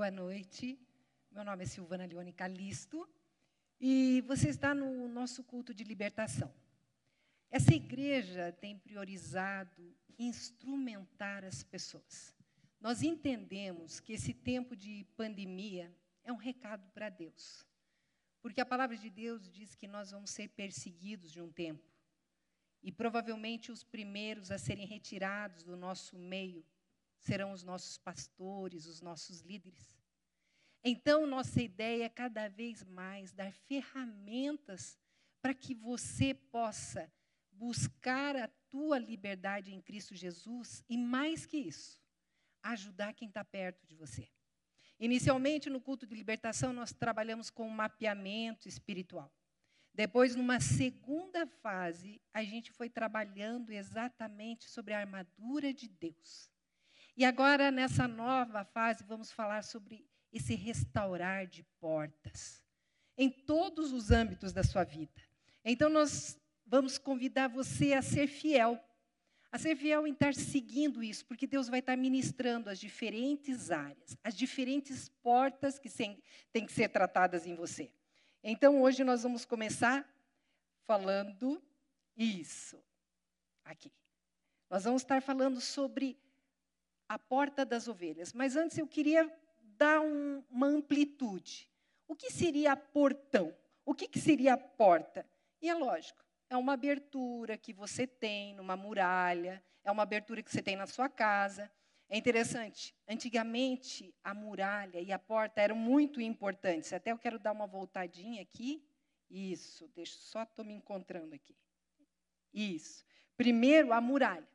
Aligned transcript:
Boa 0.00 0.10
noite. 0.10 0.80
Meu 1.30 1.44
nome 1.44 1.64
é 1.64 1.66
Silvana 1.66 2.06
Leone 2.06 2.32
Calisto 2.32 3.06
e 3.78 4.22
você 4.22 4.48
está 4.48 4.74
no 4.74 5.06
nosso 5.06 5.44
culto 5.44 5.74
de 5.74 5.84
libertação. 5.84 6.50
Essa 7.50 7.74
igreja 7.74 8.50
tem 8.50 8.78
priorizado 8.78 9.94
instrumentar 10.18 11.44
as 11.44 11.62
pessoas. 11.62 12.34
Nós 12.80 13.02
entendemos 13.02 14.00
que 14.00 14.14
esse 14.14 14.32
tempo 14.32 14.74
de 14.74 15.04
pandemia 15.18 15.94
é 16.24 16.32
um 16.32 16.36
recado 16.36 16.88
para 16.94 17.10
Deus. 17.10 17.66
Porque 18.40 18.62
a 18.62 18.64
palavra 18.64 18.96
de 18.96 19.10
Deus 19.10 19.50
diz 19.52 19.74
que 19.74 19.86
nós 19.86 20.12
vamos 20.12 20.30
ser 20.30 20.48
perseguidos 20.48 21.30
de 21.30 21.42
um 21.42 21.52
tempo. 21.52 21.86
E 22.82 22.90
provavelmente 22.90 23.70
os 23.70 23.84
primeiros 23.84 24.50
a 24.50 24.56
serem 24.56 24.86
retirados 24.86 25.62
do 25.62 25.76
nosso 25.76 26.18
meio 26.18 26.64
serão 27.20 27.52
os 27.52 27.62
nossos 27.62 27.96
pastores, 27.98 28.86
os 28.86 29.00
nossos 29.00 29.40
líderes. 29.40 29.96
Então, 30.82 31.26
nossa 31.26 31.62
ideia 31.62 32.04
é 32.04 32.08
cada 32.08 32.48
vez 32.48 32.82
mais 32.82 33.32
dar 33.32 33.52
ferramentas 33.52 34.98
para 35.42 35.54
que 35.54 35.74
você 35.74 36.34
possa 36.34 37.12
buscar 37.52 38.34
a 38.36 38.48
tua 38.70 38.98
liberdade 38.98 39.72
em 39.72 39.80
Cristo 39.80 40.14
Jesus 40.14 40.82
e, 40.88 40.96
mais 40.96 41.44
que 41.44 41.58
isso, 41.58 42.00
ajudar 42.62 43.12
quem 43.12 43.28
está 43.28 43.44
perto 43.44 43.86
de 43.86 43.94
você. 43.94 44.28
Inicialmente, 44.98 45.68
no 45.68 45.80
culto 45.80 46.06
de 46.06 46.14
libertação, 46.14 46.72
nós 46.72 46.92
trabalhamos 46.92 47.50
com 47.50 47.66
um 47.66 47.70
mapeamento 47.70 48.68
espiritual. 48.68 49.30
Depois, 49.92 50.36
numa 50.36 50.60
segunda 50.60 51.46
fase, 51.46 52.20
a 52.32 52.42
gente 52.42 52.70
foi 52.70 52.88
trabalhando 52.88 53.70
exatamente 53.70 54.68
sobre 54.68 54.94
a 54.94 55.00
armadura 55.00 55.74
de 55.74 55.88
Deus. 55.88 56.50
E 57.20 57.24
agora, 57.26 57.70
nessa 57.70 58.08
nova 58.08 58.64
fase, 58.64 59.04
vamos 59.04 59.30
falar 59.30 59.62
sobre 59.62 60.08
esse 60.32 60.54
restaurar 60.54 61.46
de 61.46 61.62
portas 61.78 62.64
em 63.14 63.28
todos 63.28 63.92
os 63.92 64.10
âmbitos 64.10 64.54
da 64.54 64.62
sua 64.62 64.84
vida. 64.84 65.20
Então, 65.62 65.90
nós 65.90 66.40
vamos 66.64 66.96
convidar 66.96 67.46
você 67.48 67.92
a 67.92 68.00
ser 68.00 68.26
fiel. 68.26 68.82
A 69.52 69.58
ser 69.58 69.76
fiel 69.76 70.06
em 70.06 70.12
estar 70.12 70.32
seguindo 70.32 71.02
isso, 71.02 71.26
porque 71.26 71.46
Deus 71.46 71.68
vai 71.68 71.80
estar 71.80 71.94
ministrando 71.94 72.70
as 72.70 72.80
diferentes 72.80 73.70
áreas, 73.70 74.16
as 74.24 74.34
diferentes 74.34 75.10
portas 75.22 75.78
que 75.78 75.90
têm 75.90 76.64
que 76.64 76.72
ser 76.72 76.88
tratadas 76.88 77.46
em 77.46 77.54
você. 77.54 77.92
Então, 78.42 78.80
hoje 78.80 79.04
nós 79.04 79.24
vamos 79.24 79.44
começar 79.44 80.10
falando 80.86 81.62
isso. 82.16 82.82
Aqui. 83.62 83.92
Nós 84.70 84.84
vamos 84.84 85.02
estar 85.02 85.20
falando 85.20 85.60
sobre 85.60 86.18
a 87.10 87.18
porta 87.18 87.64
das 87.64 87.88
ovelhas. 87.88 88.32
Mas 88.32 88.54
antes 88.54 88.78
eu 88.78 88.86
queria 88.86 89.28
dar 89.76 90.00
um, 90.00 90.44
uma 90.48 90.68
amplitude. 90.68 91.68
O 92.06 92.14
que 92.14 92.30
seria 92.30 92.76
portão? 92.76 93.52
O 93.84 93.92
que, 93.92 94.06
que 94.06 94.20
seria 94.20 94.56
porta? 94.56 95.26
E 95.60 95.68
é 95.68 95.74
lógico, 95.74 96.24
é 96.48 96.56
uma 96.56 96.74
abertura 96.74 97.58
que 97.58 97.72
você 97.72 98.06
tem 98.06 98.54
numa 98.54 98.76
muralha, 98.76 99.60
é 99.82 99.90
uma 99.90 100.04
abertura 100.04 100.40
que 100.40 100.52
você 100.52 100.62
tem 100.62 100.76
na 100.76 100.86
sua 100.86 101.08
casa. 101.08 101.68
É 102.08 102.16
interessante, 102.16 102.94
antigamente 103.08 104.14
a 104.22 104.32
muralha 104.32 105.00
e 105.00 105.10
a 105.10 105.18
porta 105.18 105.60
eram 105.60 105.74
muito 105.74 106.20
importantes. 106.20 106.92
Até 106.92 107.10
eu 107.10 107.18
quero 107.18 107.40
dar 107.40 107.50
uma 107.50 107.66
voltadinha 107.66 108.40
aqui. 108.40 108.84
Isso, 109.28 109.88
deixa 109.96 110.16
só 110.16 110.44
estou 110.44 110.64
me 110.64 110.74
encontrando 110.74 111.34
aqui. 111.34 111.56
Isso. 112.54 113.04
Primeiro 113.36 113.92
a 113.92 114.00
muralha. 114.00 114.48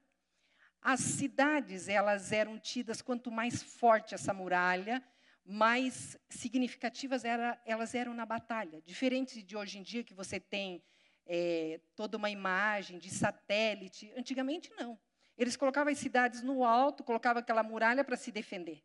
As 0.88 1.00
cidades, 1.00 1.88
elas 1.88 2.32
eram 2.32 2.60
tidas, 2.60 3.02
quanto 3.02 3.32
mais 3.32 3.64
forte 3.64 4.14
essa 4.14 4.32
muralha, 4.32 5.04
mais 5.44 6.16
significativas 6.30 7.26
era, 7.26 7.60
elas 7.66 7.96
eram 7.96 8.14
na 8.14 8.24
batalha. 8.24 8.84
Diferente 8.84 9.42
de 9.42 9.58
hoje 9.58 9.80
em 9.80 9.82
dia, 9.82 10.04
que 10.04 10.14
você 10.14 10.40
tem 10.40 10.84
é, 11.26 11.80
toda 11.96 12.18
uma 12.18 12.30
imagem 12.30 13.00
de 13.00 13.10
satélite. 13.10 14.14
Antigamente, 14.16 14.72
não. 14.78 14.96
Eles 15.36 15.58
colocavam 15.58 15.92
as 15.92 15.98
cidades 15.98 16.44
no 16.44 16.64
alto, 16.64 17.04
colocavam 17.04 17.40
aquela 17.40 17.64
muralha 17.64 18.04
para 18.04 18.16
se 18.16 18.32
defender. 18.32 18.84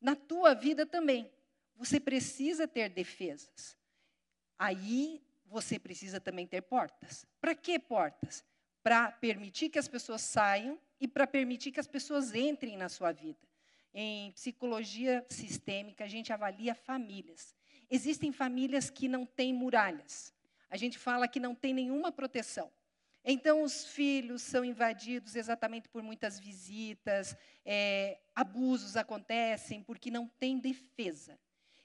Na 0.00 0.14
tua 0.14 0.54
vida 0.54 0.86
também. 0.86 1.28
Você 1.74 1.98
precisa 1.98 2.68
ter 2.68 2.88
defesas. 2.88 3.76
Aí 4.56 5.20
você 5.46 5.80
precisa 5.80 6.20
também 6.20 6.46
ter 6.46 6.62
portas. 6.62 7.26
Para 7.40 7.56
que 7.56 7.76
portas? 7.76 8.44
Para 8.84 9.10
permitir 9.10 9.68
que 9.68 9.80
as 9.80 9.88
pessoas 9.88 10.22
saiam 10.22 10.78
e 11.02 11.08
para 11.08 11.26
permitir 11.26 11.72
que 11.72 11.80
as 11.80 11.88
pessoas 11.88 12.32
entrem 12.32 12.76
na 12.76 12.88
sua 12.88 13.10
vida. 13.10 13.40
Em 13.92 14.30
psicologia 14.30 15.26
sistêmica, 15.28 16.04
a 16.04 16.06
gente 16.06 16.32
avalia 16.32 16.76
famílias. 16.76 17.56
Existem 17.90 18.30
famílias 18.30 18.88
que 18.88 19.08
não 19.08 19.26
têm 19.26 19.52
muralhas. 19.52 20.32
A 20.70 20.76
gente 20.76 20.96
fala 20.96 21.26
que 21.26 21.40
não 21.40 21.56
tem 21.56 21.74
nenhuma 21.74 22.12
proteção. 22.12 22.70
Então, 23.24 23.64
os 23.64 23.84
filhos 23.84 24.42
são 24.42 24.64
invadidos 24.64 25.34
exatamente 25.34 25.88
por 25.88 26.04
muitas 26.04 26.38
visitas, 26.38 27.36
é, 27.64 28.20
abusos 28.32 28.96
acontecem 28.96 29.82
porque 29.82 30.08
não 30.08 30.28
tem 30.28 30.56
defesa. 30.56 31.36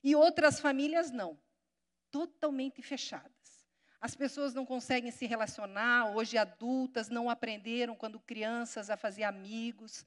E 0.03 0.15
outras 0.15 0.59
famílias 0.59 1.09
não, 1.09 1.39
totalmente 2.11 2.83
fechadas. 2.83 3.36
As 3.99 4.15
pessoas 4.15 4.53
não 4.53 4.65
conseguem 4.65 5.11
se 5.11 5.25
relacionar, 5.25 6.15
hoje 6.15 6.37
adultas 6.37 7.09
não 7.09 7.29
aprenderam 7.29 7.95
quando 7.95 8.19
crianças 8.19 8.89
a 8.89 8.97
fazer 8.97 9.23
amigos. 9.23 10.05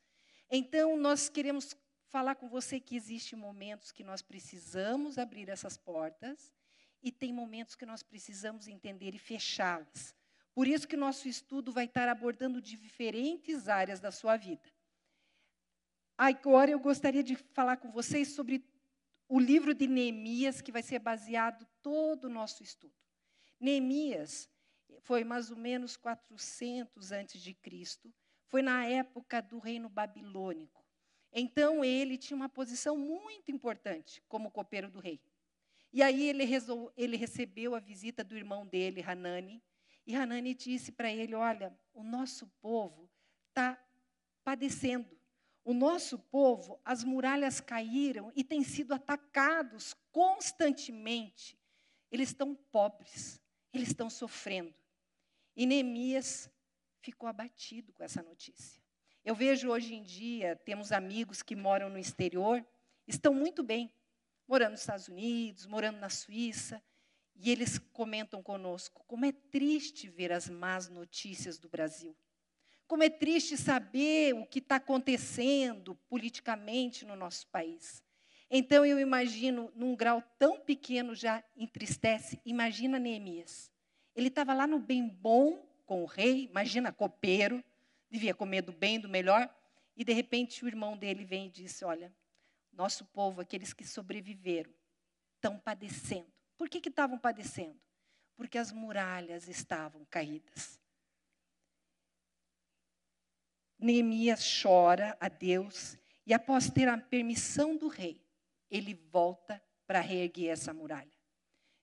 Então, 0.51 0.97
nós 0.97 1.29
queremos 1.29 1.77
falar 2.09 2.35
com 2.37 2.49
você 2.49 2.79
que 2.79 2.97
existem 2.97 3.39
momentos 3.39 3.93
que 3.93 4.05
nós 4.05 4.23
precisamos 4.23 5.19
abrir 5.19 5.49
essas 5.49 5.77
portas 5.77 6.53
e 7.03 7.11
tem 7.11 7.33
momentos 7.33 7.75
que 7.75 7.87
nós 7.87 8.03
precisamos 8.03 8.69
entender 8.69 9.15
e 9.15 9.19
fechá-las. 9.19 10.15
Por 10.55 10.67
isso 10.67 10.87
que 10.87 10.97
nosso 10.97 11.29
estudo 11.29 11.73
vai 11.73 11.85
estar 11.85 12.09
abordando 12.09 12.61
diferentes 12.61 13.69
áreas 13.69 14.01
da 14.01 14.11
sua 14.11 14.37
vida. 14.37 14.69
Agora 16.19 16.71
eu 16.71 16.79
gostaria 16.79 17.23
de 17.23 17.35
falar 17.37 17.79
com 17.79 17.91
vocês 17.91 18.29
sobre 18.29 18.63
o 19.29 19.39
livro 19.39 19.73
de 19.73 19.87
Neemias, 19.87 20.61
que 20.61 20.73
vai 20.73 20.83
ser 20.83 20.99
baseado 20.99 21.67
todo 21.81 22.25
o 22.25 22.29
nosso 22.29 22.63
estudo. 22.63 22.93
Neemias 23.61 24.49
foi 25.01 25.23
mais 25.23 25.51
ou 25.51 25.57
menos 25.57 25.97
400 25.97 27.13
antes 27.13 27.43
de 27.43 27.53
Cristo, 27.55 28.13
foi 28.47 28.63
na 28.63 28.87
época 28.87 29.41
do 29.41 29.59
reino 29.59 29.89
babilônico. 29.89 30.85
Então 31.33 31.85
ele 31.85 32.19
tinha 32.19 32.37
uma 32.37 32.49
posição 32.49 32.97
muito 32.97 33.53
importante 33.53 34.23
como 34.29 34.51
copeiro 34.51 34.91
do 34.91 34.99
rei. 34.99 35.21
E 35.93 36.03
aí 36.03 36.29
ele, 36.29 36.45
resol... 36.45 36.93
ele 36.97 37.17
recebeu 37.17 37.75
a 37.75 37.81
visita 37.81 38.25
do 38.25 38.37
irmão 38.37 38.67
dele, 38.67 39.03
Hanani, 39.03 39.63
e 40.07 40.15
Hanani 40.15 40.55
disse 40.55 40.91
para 40.91 41.11
ele: 41.11 41.35
Olha, 41.35 41.77
o 41.93 42.03
nosso 42.03 42.47
povo 42.61 43.09
está 43.49 43.79
padecendo. 44.43 45.19
O 45.65 45.75
nosso 45.75 46.19
povo, 46.19 46.81
as 46.85 47.05
muralhas 47.05 47.61
caíram 47.61 48.33
e 48.35 48.43
têm 48.43 48.65
sido 48.65 48.95
atacados 48.95 49.95
constantemente. 50.11 51.59
Eles 52.11 52.31
estão 52.31 52.55
pobres. 52.73 53.41
Eles 53.73 53.89
estão 53.89 54.11
sofrendo. 54.11 54.75
E 55.57 55.67
Neemias 55.67 56.51
ficou 57.01 57.29
abatido 57.29 57.93
com 57.93 58.03
essa 58.03 58.23
notícia. 58.23 58.81
Eu 59.25 59.35
vejo 59.35 59.69
hoje 59.69 59.95
em 59.95 60.03
dia, 60.03 60.57
temos 60.57 60.93
amigos 60.93 61.43
que 61.43 61.55
moram 61.55 61.91
no 61.91 61.99
exterior, 61.99 62.65
estão 63.07 63.35
muito 63.35 63.63
bem, 63.63 63.93
morando 64.49 64.73
nos 64.73 64.81
Estados 64.81 65.09
Unidos, 65.09 65.67
morando 65.67 65.99
na 65.99 66.09
Suíça, 66.09 66.83
e 67.37 67.51
eles 67.51 67.79
comentam 67.79 68.43
conosco 68.43 69.05
como 69.07 69.25
é 69.25 69.33
triste 69.33 70.09
ver 70.09 70.33
as 70.33 70.49
más 70.49 70.89
notícias 70.89 71.59
do 71.59 71.69
Brasil. 71.69 72.17
Como 72.87 73.03
é 73.03 73.09
triste 73.09 73.57
saber 73.57 74.35
o 74.35 74.47
que 74.47 74.59
está 74.59 74.77
acontecendo 74.77 75.95
politicamente 76.09 77.05
no 77.05 77.15
nosso 77.15 77.47
país. 77.49 78.03
Então 78.51 78.85
eu 78.85 78.99
imagino, 78.99 79.71
num 79.77 79.95
grau 79.95 80.21
tão 80.37 80.59
pequeno 80.59 81.15
já 81.15 81.43
entristece, 81.57 82.41
imagina 82.45 82.99
Neemias. 82.99 83.71
Ele 84.15 84.27
estava 84.27 84.53
lá 84.53 84.67
no 84.67 84.81
bem 84.81 85.07
bom 85.07 85.65
com 85.87 86.03
o 86.03 86.07
rei, 86.07 86.47
imagina 86.47 86.93
copeiro, 86.93 87.63
devia 88.11 88.35
comer 88.35 88.63
do 88.63 88.73
bem, 88.73 88.99
do 88.99 89.09
melhor, 89.09 89.49
e 89.97 90.05
de 90.05 90.13
repente 90.13 90.65
o 90.65 90.69
irmão 90.69 90.97
dele 90.97 91.25
vem 91.25 91.47
e 91.47 91.51
disse: 91.51 91.85
Olha, 91.85 92.13
nosso 92.73 93.05
povo, 93.05 93.41
aqueles 93.41 93.73
que 93.73 93.87
sobreviveram, 93.87 94.73
estão 95.37 95.57
padecendo. 95.57 96.33
Por 96.57 96.69
que 96.69 96.89
estavam 96.89 97.19
padecendo? 97.19 97.81
Porque 98.37 98.59
as 98.59 98.73
muralhas 98.73 99.47
estavam 99.47 100.05
caídas. 100.07 100.81
Neemias 103.79 104.61
chora 104.61 105.17
a 105.21 105.29
Deus 105.29 105.97
e, 106.27 106.35
após 106.35 106.69
ter 106.69 106.89
a 106.89 106.99
permissão 106.99 107.77
do 107.77 107.89
rei, 107.89 108.21
ele 108.71 108.95
volta 108.95 109.63
para 109.87 110.01
reerguer 110.01 110.51
essa 110.51 110.73
muralha. 110.73 111.11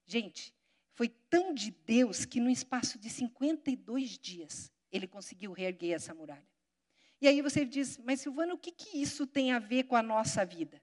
Gente, 0.06 0.54
foi 0.94 1.10
tão 1.10 1.54
de 1.54 1.72
Deus 1.72 2.26
que 2.26 2.40
no 2.40 2.50
espaço 2.50 2.98
de 2.98 3.10
52 3.10 4.18
dias 4.18 4.72
ele 4.92 5.08
conseguiu 5.08 5.52
reerguer 5.52 5.96
essa 5.96 6.14
muralha. 6.14 6.48
E 7.20 7.28
aí 7.28 7.42
você 7.42 7.66
diz, 7.66 7.98
mas 7.98 8.22
Silvana, 8.22 8.54
o 8.54 8.58
que, 8.58 8.72
que 8.72 9.02
isso 9.02 9.26
tem 9.26 9.52
a 9.52 9.60
ver 9.60 9.84
com 9.84 9.96
a 9.96 10.04
nossa 10.04 10.46
vida? 10.46 10.82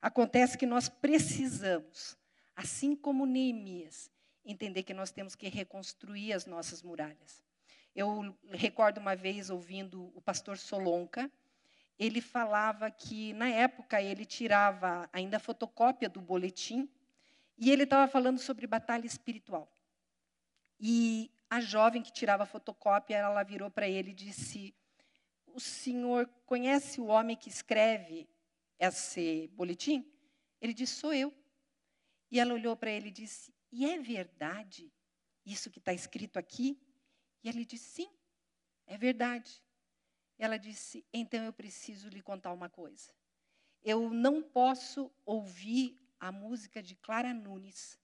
Acontece 0.00 0.58
que 0.58 0.66
nós 0.66 0.88
precisamos, 0.88 2.16
assim 2.54 2.94
como 2.94 3.26
Neemias, 3.26 4.10
entender 4.44 4.82
que 4.82 4.94
nós 4.94 5.10
temos 5.10 5.34
que 5.34 5.48
reconstruir 5.48 6.32
as 6.32 6.46
nossas 6.46 6.82
muralhas. 6.82 7.42
Eu 7.94 8.36
recordo 8.50 8.98
uma 8.98 9.16
vez 9.16 9.50
ouvindo 9.50 10.12
o 10.14 10.20
pastor 10.20 10.56
Solonca, 10.56 11.30
ele 11.98 12.20
falava 12.20 12.90
que 12.90 13.32
na 13.32 13.48
época 13.48 14.00
ele 14.00 14.24
tirava 14.24 15.08
ainda 15.12 15.38
fotocópia 15.40 16.08
do 16.08 16.20
boletim 16.20 16.88
e 17.56 17.70
ele 17.70 17.82
estava 17.82 18.10
falando 18.10 18.38
sobre 18.38 18.66
batalha 18.66 19.06
espiritual. 19.06 19.68
E 20.78 21.30
a 21.50 21.60
jovem 21.60 22.02
que 22.02 22.12
tirava 22.12 22.46
fotocópia, 22.46 23.16
ela 23.16 23.42
virou 23.42 23.68
para 23.68 23.88
ele 23.88 24.10
e 24.10 24.14
disse: 24.14 24.72
O 25.46 25.58
senhor 25.58 26.28
conhece 26.46 27.00
o 27.00 27.06
homem 27.06 27.36
que 27.36 27.48
escreve 27.48 28.28
esse 28.78 29.48
boletim? 29.54 30.08
Ele 30.60 30.72
disse: 30.72 30.94
Sou 30.94 31.12
eu. 31.12 31.34
E 32.30 32.38
ela 32.38 32.54
olhou 32.54 32.76
para 32.76 32.90
ele 32.90 33.08
e 33.08 33.12
disse: 33.12 33.52
E 33.72 33.90
é 33.90 33.98
verdade 33.98 34.92
isso 35.44 35.70
que 35.70 35.80
está 35.80 35.92
escrito 35.92 36.38
aqui? 36.38 36.80
E 37.42 37.48
ele 37.48 37.64
disse: 37.64 38.02
Sim, 38.02 38.10
é 38.86 38.96
verdade. 38.96 39.60
Ela 40.38 40.56
disse: 40.56 41.04
Então 41.12 41.44
eu 41.44 41.52
preciso 41.52 42.08
lhe 42.08 42.22
contar 42.22 42.52
uma 42.52 42.68
coisa. 42.68 43.12
Eu 43.82 44.10
não 44.10 44.42
posso 44.42 45.10
ouvir 45.24 45.98
a 46.20 46.30
música 46.30 46.82
de 46.82 46.94
Clara 46.94 47.32
Nunes 47.32 47.98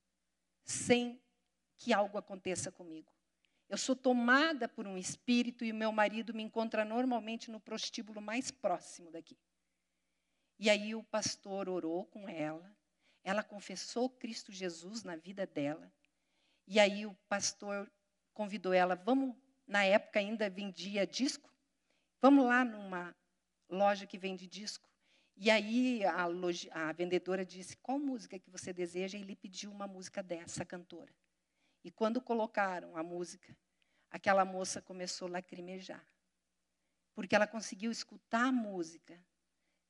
sem 0.65 1.21
que 1.77 1.93
algo 1.93 2.17
aconteça 2.17 2.73
comigo. 2.73 3.13
Eu 3.69 3.79
sou 3.79 3.97
tomada 3.97 4.69
por 4.69 4.87
um 4.87 4.97
espírito 4.97 5.65
e 5.65 5.73
o 5.73 5.75
meu 5.75 5.91
marido 5.91 6.35
me 6.35 6.43
encontra 6.43 6.85
normalmente 6.85 7.51
no 7.51 7.61
prostíbulo 7.61 8.21
mais 8.21 8.51
próximo 8.51 9.11
daqui. 9.11 9.39
E 10.59 10.71
aí 10.71 10.95
o 10.95 11.03
pastor 11.03 11.69
orou 11.69 12.05
com 12.07 12.29
ela, 12.29 12.75
ela 13.23 13.43
confessou 13.43 14.09
Cristo 14.09 14.53
Jesus 14.53 15.03
na 15.03 15.17
vida 15.17 15.47
dela. 15.47 15.93
E 16.67 16.79
aí 16.79 17.05
o 17.07 17.15
pastor 17.29 17.91
convidou 18.33 18.73
ela, 18.73 18.95
vamos, 18.95 19.35
na 19.67 19.85
época 19.85 20.21
ainda 20.21 20.49
vendia 20.49 21.07
disco, 21.07 21.54
vamos 22.25 22.47
lá 22.47 22.65
numa 22.65 23.15
loja 23.69 24.06
que 24.06 24.17
vende 24.17 24.47
disco. 24.47 24.88
E 25.37 25.50
aí 25.50 26.03
a, 26.06 26.25
loja, 26.25 26.71
a 26.73 26.91
vendedora 26.91 27.44
disse, 27.44 27.76
qual 27.76 27.99
música 27.99 28.38
que 28.38 28.49
você 28.49 28.73
deseja? 28.73 29.19
E 29.19 29.21
ele 29.21 29.37
pediu 29.37 29.71
uma 29.71 29.87
música 29.87 30.23
dessa 30.23 30.65
cantora. 30.65 31.15
E 31.85 31.91
quando 31.91 32.23
colocaram 32.23 32.97
a 32.97 33.03
música, 33.03 33.55
aquela 34.11 34.43
moça 34.43 34.81
começou 34.81 35.29
a 35.29 35.32
lacrimejar. 35.32 36.03
Porque 37.15 37.37
ela 37.37 37.47
conseguiu 37.47 37.91
escutar 37.91 38.47
a 38.47 38.53
música 38.53 39.23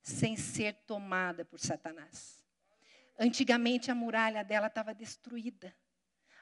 sem 0.02 0.36
ser 0.36 0.74
tomada 0.86 1.44
por 1.44 1.60
Satanás. 1.60 2.44
Antigamente 3.16 3.92
a 3.92 3.94
muralha 3.94 4.42
dela 4.42 4.66
estava 4.66 4.92
destruída. 4.92 5.72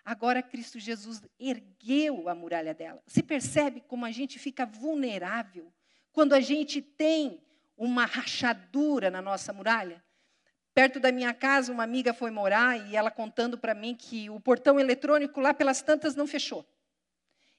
Agora 0.02 0.42
Cristo 0.42 0.80
Jesus 0.80 1.20
ergueu 1.38 2.30
a 2.30 2.34
muralha 2.34 2.72
dela. 2.72 3.02
Você 3.06 3.22
percebe 3.22 3.82
como 3.82 4.06
a 4.06 4.10
gente 4.10 4.38
fica 4.38 4.64
vulnerável 4.64 5.70
quando 6.12 6.34
a 6.34 6.40
gente 6.40 6.80
tem 6.80 7.40
uma 7.76 8.04
rachadura 8.04 9.10
na 9.10 9.22
nossa 9.22 9.52
muralha? 9.52 10.02
Perto 10.74 10.98
da 10.98 11.12
minha 11.12 11.34
casa, 11.34 11.72
uma 11.72 11.82
amiga 11.82 12.14
foi 12.14 12.30
morar 12.30 12.78
e 12.88 12.96
ela 12.96 13.10
contando 13.10 13.58
para 13.58 13.74
mim 13.74 13.94
que 13.94 14.30
o 14.30 14.40
portão 14.40 14.80
eletrônico 14.80 15.40
lá 15.40 15.52
pelas 15.52 15.82
tantas 15.82 16.14
não 16.14 16.26
fechou. 16.26 16.66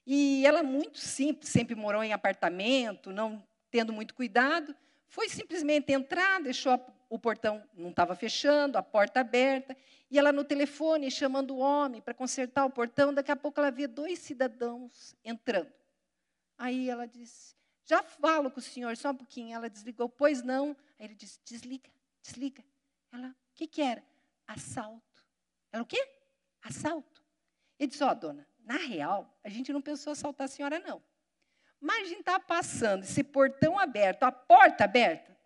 E 0.06 0.46
ela, 0.46 0.64
muito 0.64 0.98
simples, 0.98 1.50
sempre 1.50 1.76
morou 1.76 2.04
em 2.04 2.12
apartamento, 2.12 3.12
não 3.12 3.44
tendo 3.70 3.94
muito 3.94 4.14
cuidado, 4.14 4.76
foi 5.08 5.30
simplesmente 5.30 5.92
entrar, 5.92 6.42
deixou 6.42 6.80
o 7.10 7.20
portão, 7.20 7.64
não 7.76 7.92
estava 7.92 8.16
fechando, 8.16 8.78
a 8.78 8.84
porta 8.84 9.20
aberta, 9.20 9.78
e 10.10 10.18
ela 10.18 10.32
no 10.32 10.44
telefone 10.44 11.12
chamando 11.12 11.56
o 11.56 11.60
homem 11.60 12.02
para 12.02 12.14
consertar 12.14 12.66
o 12.66 12.70
portão. 12.70 13.14
Daqui 13.14 13.32
a 13.32 13.36
pouco 13.36 13.60
ela 13.60 13.70
vê 13.70 13.86
dois 13.86 14.20
cidadãos 14.20 15.16
entrando. 15.24 15.72
Aí 16.58 16.90
ela 16.90 17.06
disse: 17.06 17.56
Já 17.86 18.02
falo 18.02 18.50
com 18.50 18.60
o 18.60 18.64
senhor, 18.64 18.96
só 18.98 19.12
um 19.12 19.16
pouquinho. 19.16 19.56
Ela 19.56 19.70
desligou, 19.70 20.08
pois 20.08 20.42
não. 20.42 20.76
Aí 21.00 21.06
ele 21.06 21.16
disse: 21.16 21.40
Desliga, 21.44 21.90
desliga. 22.22 22.64
Ela, 23.12 23.30
o 23.30 23.56
que, 23.56 23.68
que 23.68 23.82
era? 23.82 24.04
Assalto. 24.48 25.24
Ela, 25.72 25.84
o 25.84 25.86
quê? 25.86 26.08
Assalto. 26.62 27.24
Ele 27.80 27.90
disse, 27.90 28.04
ó, 28.04 28.12
oh, 28.12 28.16
dona, 28.16 28.48
na 28.64 28.78
real, 28.78 29.38
a 29.44 29.50
gente 29.50 29.74
não 29.74 29.82
pensou 29.82 30.14
assaltar 30.14 30.46
a 30.46 30.48
senhora, 30.48 30.80
não. 30.80 31.02
Mas 31.80 32.06
a 32.06 32.10
gente 32.10 32.20
está 32.22 32.40
passando, 32.40 33.04
esse 33.04 33.24
portão 33.24 33.78
aberto, 33.78 34.24
a 34.24 34.32
porta 34.32 34.86
aberta, 34.86 35.38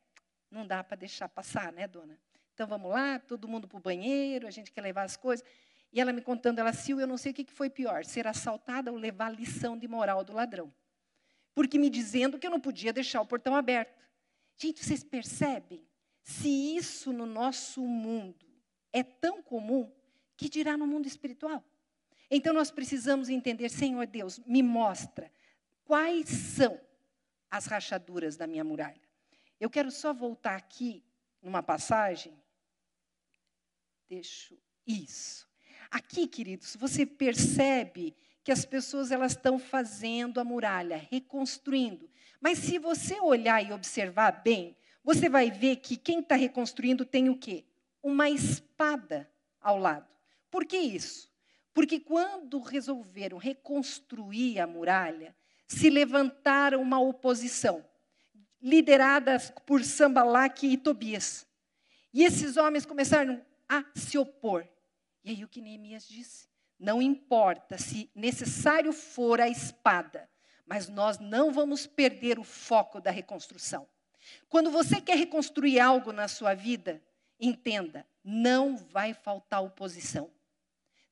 não 0.51 0.67
dá 0.67 0.83
para 0.83 0.97
deixar 0.97 1.27
passar, 1.27 1.73
né, 1.73 1.87
dona? 1.87 2.19
Então 2.53 2.67
vamos 2.67 2.91
lá, 2.91 3.19
todo 3.19 3.47
mundo 3.47 3.67
para 3.67 3.77
o 3.77 3.81
banheiro, 3.81 4.47
a 4.47 4.51
gente 4.51 4.71
quer 4.71 4.81
levar 4.81 5.03
as 5.03 5.17
coisas. 5.17 5.45
E 5.91 5.99
ela 5.99 6.13
me 6.13 6.21
contando, 6.21 6.59
ela, 6.59 6.73
Sil, 6.75 6.99
eu 6.99 7.07
não 7.07 7.17
sei 7.17 7.31
o 7.31 7.35
que 7.35 7.45
foi 7.51 7.69
pior, 7.69 8.05
ser 8.05 8.27
assaltada 8.27 8.91
ou 8.91 8.97
levar 8.97 9.29
lição 9.29 9.77
de 9.77 9.87
moral 9.87 10.23
do 10.23 10.33
ladrão. 10.33 10.71
Porque 11.57 11.79
me 11.79 11.89
dizendo 11.89 12.37
que 12.37 12.45
eu 12.45 12.51
não 12.51 12.61
podia 12.61 12.93
deixar 12.93 13.19
o 13.19 13.25
portão 13.25 13.55
aberto. 13.55 13.91
Gente, 14.57 14.85
vocês 14.85 15.03
percebem 15.03 15.83
se 16.21 16.47
isso 16.47 17.11
no 17.11 17.25
nosso 17.25 17.81
mundo 17.81 18.45
é 18.93 19.01
tão 19.01 19.41
comum, 19.41 19.91
que 20.35 20.49
dirá 20.49 20.77
no 20.77 20.85
mundo 20.85 21.07
espiritual? 21.07 21.63
Então 22.29 22.53
nós 22.53 22.69
precisamos 22.69 23.27
entender, 23.27 23.69
Senhor 23.69 24.05
Deus, 24.05 24.37
me 24.45 24.61
mostra 24.61 25.31
quais 25.83 26.29
são 26.29 26.79
as 27.49 27.65
rachaduras 27.65 28.37
da 28.37 28.45
minha 28.45 28.63
muralha. 28.63 29.01
Eu 29.59 29.67
quero 29.67 29.89
só 29.89 30.13
voltar 30.13 30.57
aqui 30.57 31.03
numa 31.41 31.63
passagem. 31.63 32.39
Deixa 34.07 34.55
isso. 34.85 35.49
Aqui, 35.89 36.27
queridos, 36.27 36.75
você 36.75 37.03
percebe 37.03 38.15
que 38.47 38.51
as 38.53 38.63
pessoas 38.63 39.11
elas 39.11 39.33
estão 39.33 39.59
fazendo 39.59 40.39
a 40.39 40.43
muralha, 40.45 41.05
reconstruindo. 41.11 42.09
Mas 42.39 42.59
se 42.59 42.79
você 42.79 43.19
olhar 43.19 43.61
e 43.61 43.73
observar 43.73 44.41
bem, 44.41 44.73
você 45.03 45.27
vai 45.27 45.51
ver 45.51 45.75
que 45.75 45.97
quem 45.97 46.21
está 46.21 46.33
reconstruindo 46.37 47.03
tem 47.03 47.27
o 47.27 47.37
quê? 47.37 47.65
Uma 48.01 48.29
espada 48.29 49.29
ao 49.59 49.77
lado. 49.77 50.07
Por 50.49 50.63
que 50.63 50.77
isso? 50.77 51.29
Porque 51.73 51.99
quando 51.99 52.61
resolveram 52.61 53.37
reconstruir 53.37 54.61
a 54.61 54.65
muralha, 54.65 55.35
se 55.67 55.89
levantaram 55.89 56.81
uma 56.81 57.01
oposição, 57.01 57.83
liderada 58.61 59.37
por 59.65 59.83
Sambalaque 59.83 60.67
e 60.67 60.77
Tobias. 60.77 61.45
E 62.13 62.23
esses 62.23 62.55
homens 62.55 62.85
começaram 62.85 63.45
a 63.67 63.83
se 63.93 64.17
opor. 64.17 64.65
E 65.21 65.31
aí 65.31 65.43
o 65.43 65.49
que 65.49 65.59
Neemias 65.59 66.07
disse? 66.07 66.47
Não 66.79 67.01
importa 67.01 67.77
se 67.77 68.09
necessário 68.13 68.93
for 68.93 69.41
a 69.41 69.49
espada, 69.49 70.29
mas 70.65 70.87
nós 70.87 71.17
não 71.17 71.51
vamos 71.51 71.87
perder 71.87 72.37
o 72.37 72.43
foco 72.43 73.01
da 73.01 73.09
reconstrução. 73.09 73.87
Quando 74.49 74.69
você 74.69 75.01
quer 75.01 75.17
reconstruir 75.17 75.79
algo 75.79 76.11
na 76.11 76.27
sua 76.27 76.53
vida, 76.53 77.01
entenda, 77.39 78.05
não 78.23 78.77
vai 78.77 79.13
faltar 79.13 79.63
oposição. 79.63 80.31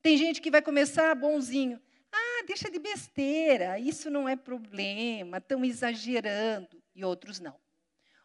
Tem 0.02 0.18
gente 0.18 0.42
que 0.42 0.52
vai 0.52 0.62
começar 0.62 1.16
bonzinho. 1.16 1.82
Ah, 2.12 2.44
deixa 2.46 2.70
de 2.70 2.78
besteira, 2.78 3.80
isso 3.80 4.10
não 4.10 4.30
é 4.30 4.36
problema, 4.36 5.38
estão 5.38 5.66
exagerando. 5.66 6.82
E 6.94 7.04
outros 7.04 7.40
não. 7.40 7.60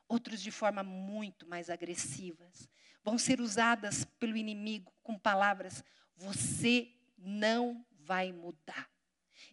Outros 0.08 0.42
de 0.42 0.50
forma 0.50 0.82
muito 0.82 1.48
mais 1.48 1.70
agressivas. 1.70 2.68
Vão 3.02 3.16
ser 3.16 3.40
usadas 3.40 4.04
pelo 4.18 4.36
inimigo 4.36 4.92
com 5.02 5.18
palavras: 5.18 5.82
você 6.16 6.88
não 7.20 7.84
vai 7.90 8.32
mudar. 8.32 8.90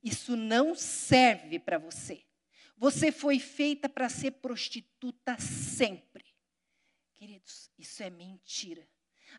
Isso 0.03 0.35
não 0.35 0.73
serve 0.75 1.59
para 1.59 1.77
você. 1.77 2.23
Você 2.77 3.11
foi 3.11 3.39
feita 3.39 3.89
para 3.89 4.09
ser 4.09 4.31
prostituta 4.31 5.37
sempre. 5.39 6.25
Queridos, 7.15 7.71
isso 7.77 8.03
é 8.03 8.09
mentira. 8.09 8.87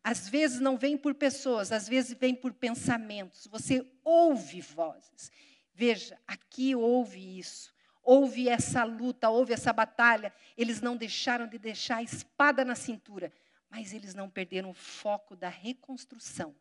Às 0.02 0.28
vezes 0.28 0.61
não 0.61 0.76
vem 0.76 0.97
por 0.97 1.14
pessoas, 1.14 1.73
às 1.73 1.88
vezes 1.88 2.16
vem 2.18 2.35
por 2.35 2.52
pensamentos. 2.52 3.47
Você 3.47 3.88
ouve 4.04 4.61
vozes. 4.61 5.30
Veja, 5.73 6.18
aqui 6.26 6.75
houve 6.75 7.38
isso. 7.38 7.73
Houve 8.02 8.49
essa 8.49 8.85
luta, 8.85 9.28
houve 9.28 9.52
essa 9.52 9.73
batalha. 9.73 10.32
Eles 10.56 10.80
não 10.80 10.97
deixaram 10.97 11.47
de 11.47 11.58
deixar 11.58 11.97
a 11.97 12.02
espada 12.02 12.64
na 12.64 12.75
cintura, 12.75 13.32
mas 13.70 13.92
eles 13.92 14.14
não 14.14 14.28
perderam 14.28 14.70
o 14.70 14.75
foco 14.75 15.37
da 15.37 15.49
reconstrução. 15.49 16.56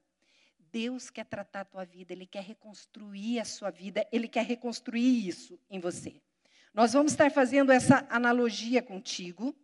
Deus 0.71 1.09
quer 1.09 1.25
tratar 1.25 1.61
a 1.61 1.65
tua 1.65 1.85
vida, 1.85 2.13
Ele 2.13 2.25
quer 2.25 2.43
reconstruir 2.43 3.39
a 3.39 3.45
sua 3.45 3.69
vida, 3.69 4.07
Ele 4.11 4.27
quer 4.27 4.45
reconstruir 4.45 5.27
isso 5.27 5.59
em 5.69 5.79
você. 5.79 6.21
Nós 6.73 6.93
vamos 6.93 7.11
estar 7.11 7.31
fazendo 7.31 7.71
essa 7.71 8.05
analogia 8.09 8.81
contigo. 8.81 9.55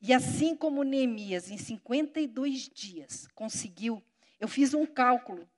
E 0.00 0.12
assim 0.12 0.56
como 0.56 0.82
Neemias, 0.82 1.50
em 1.50 1.56
52 1.56 2.68
dias, 2.68 3.28
conseguiu, 3.34 4.02
eu 4.40 4.48
fiz 4.48 4.74
um 4.74 4.86
cálculo, 4.86 5.48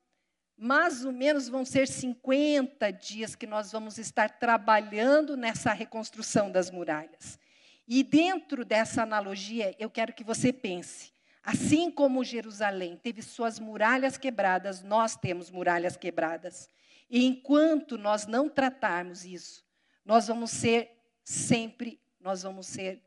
mais 0.57 1.05
ou 1.05 1.13
menos 1.13 1.49
vão 1.49 1.65
ser 1.65 1.89
50 1.89 2.91
dias 2.91 3.35
que 3.35 3.47
nós 3.47 3.73
vamos 3.73 3.97
estar 3.97 4.39
trabalhando 4.39 5.37
nessa 5.37 5.73
reconstrução 5.73 6.51
das 6.51 6.71
muralhas. 6.71 7.39
E 7.89 8.03
dentro 8.03 8.65
dessa 8.65 9.03
analogia, 9.03 9.75
eu 9.79 9.91
quero 9.91 10.13
que 10.13 10.23
você 10.23 10.53
pense. 10.53 11.13
Assim 11.43 11.91
como 11.91 12.23
Jerusalém 12.23 12.97
teve 12.97 13.23
suas 13.23 13.59
muralhas 13.59 14.19
quebradas, 14.19 14.83
nós 14.83 15.17
temos 15.17 15.51
muralhas 15.51 15.97
quebradas. 15.97 16.69
E 17.09 17.25
enquanto 17.25 17.97
nós 17.97 18.27
não 18.27 18.49
tratarmos 18.49 19.25
isso, 19.25 19.65
nós 20.05 20.29
vamos 20.29 20.51
ser 20.51 20.97
sempre, 21.25 22.01
nós 22.21 22.43
vamos 22.43 22.67
ser. 22.67 23.03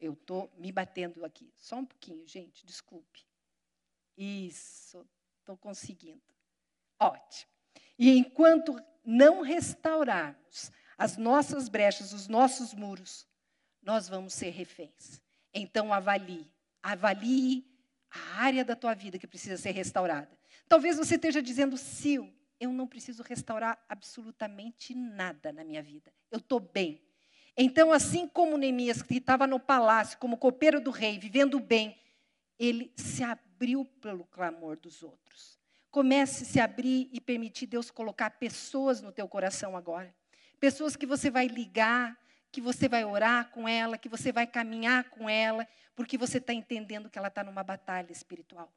Eu 0.00 0.12
estou 0.12 0.52
me 0.58 0.72
batendo 0.72 1.24
aqui. 1.24 1.50
Só 1.56 1.76
um 1.76 1.86
pouquinho, 1.86 2.26
gente, 2.26 2.66
desculpe. 2.66 3.24
Isso, 4.16 5.06
estou 5.38 5.56
conseguindo. 5.56 6.22
Ótimo. 6.98 7.50
E 7.98 8.10
enquanto 8.10 8.78
não 9.04 9.42
restaurarmos 9.42 10.70
as 10.98 11.16
nossas 11.16 11.68
brechas, 11.68 12.12
os 12.12 12.26
nossos 12.26 12.74
muros, 12.74 13.26
nós 13.82 14.08
vamos 14.08 14.34
ser 14.34 14.50
reféns. 14.50 15.22
Então 15.54 15.92
avalie, 15.92 16.50
avalie 16.92 17.64
a 18.10 18.42
área 18.42 18.64
da 18.64 18.76
tua 18.76 18.94
vida 18.94 19.18
que 19.18 19.26
precisa 19.26 19.56
ser 19.56 19.72
restaurada. 19.72 20.30
Talvez 20.68 20.96
você 20.96 21.16
esteja 21.16 21.42
dizendo, 21.42 21.76
Sil, 21.76 22.30
eu 22.60 22.72
não 22.72 22.86
preciso 22.86 23.22
restaurar 23.22 23.78
absolutamente 23.88 24.94
nada 24.94 25.52
na 25.52 25.64
minha 25.64 25.82
vida. 25.82 26.12
Eu 26.30 26.38
estou 26.38 26.60
bem. 26.60 27.02
Então, 27.56 27.92
assim 27.92 28.28
como 28.28 28.56
Neemias, 28.56 29.02
que 29.02 29.16
estava 29.16 29.46
no 29.46 29.58
palácio, 29.58 30.18
como 30.18 30.36
copeiro 30.36 30.80
do 30.80 30.90
rei, 30.90 31.18
vivendo 31.18 31.58
bem, 31.58 31.98
ele 32.58 32.92
se 32.96 33.22
abriu 33.22 33.84
pelo 34.00 34.24
clamor 34.24 34.76
dos 34.76 35.02
outros. 35.02 35.58
Comece 35.90 36.44
a 36.44 36.46
se 36.46 36.60
abrir 36.60 37.08
e 37.12 37.20
permitir 37.20 37.66
Deus 37.66 37.90
colocar 37.90 38.30
pessoas 38.30 39.00
no 39.00 39.10
teu 39.10 39.26
coração 39.26 39.76
agora. 39.76 40.14
Pessoas 40.60 40.94
que 40.94 41.06
você 41.06 41.30
vai 41.30 41.46
ligar, 41.46 42.16
que 42.50 42.60
você 42.60 42.88
vai 42.88 43.04
orar 43.04 43.50
com 43.50 43.68
ela, 43.68 43.98
que 43.98 44.08
você 44.08 44.32
vai 44.32 44.46
caminhar 44.46 45.04
com 45.10 45.28
ela, 45.28 45.66
porque 45.94 46.16
você 46.16 46.38
está 46.38 46.52
entendendo 46.52 47.10
que 47.10 47.18
ela 47.18 47.28
está 47.28 47.42
numa 47.42 47.62
batalha 47.62 48.12
espiritual. 48.12 48.72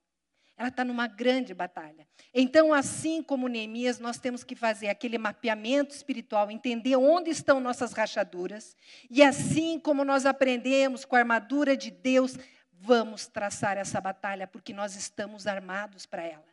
Ela 0.57 0.67
está 0.67 0.83
numa 0.83 1.07
grande 1.07 1.53
batalha. 1.53 2.05
Então, 2.33 2.73
assim 2.73 3.23
como 3.23 3.47
Neemias, 3.47 3.97
nós 3.97 4.17
temos 4.17 4.43
que 4.43 4.57
fazer 4.57 4.89
aquele 4.89 5.17
mapeamento 5.17 5.95
espiritual, 5.95 6.51
entender 6.51 6.97
onde 6.97 7.29
estão 7.29 7.61
nossas 7.61 7.93
rachaduras. 7.93 8.75
E 9.09 9.23
assim 9.23 9.79
como 9.79 10.03
nós 10.03 10.25
aprendemos 10.25 11.05
com 11.05 11.15
a 11.15 11.19
armadura 11.19 11.77
de 11.77 11.89
Deus, 11.89 12.37
vamos 12.73 13.25
traçar 13.25 13.77
essa 13.77 14.01
batalha, 14.01 14.47
porque 14.47 14.73
nós 14.73 14.97
estamos 14.97 15.47
armados 15.47 16.05
para 16.05 16.23
ela. 16.23 16.49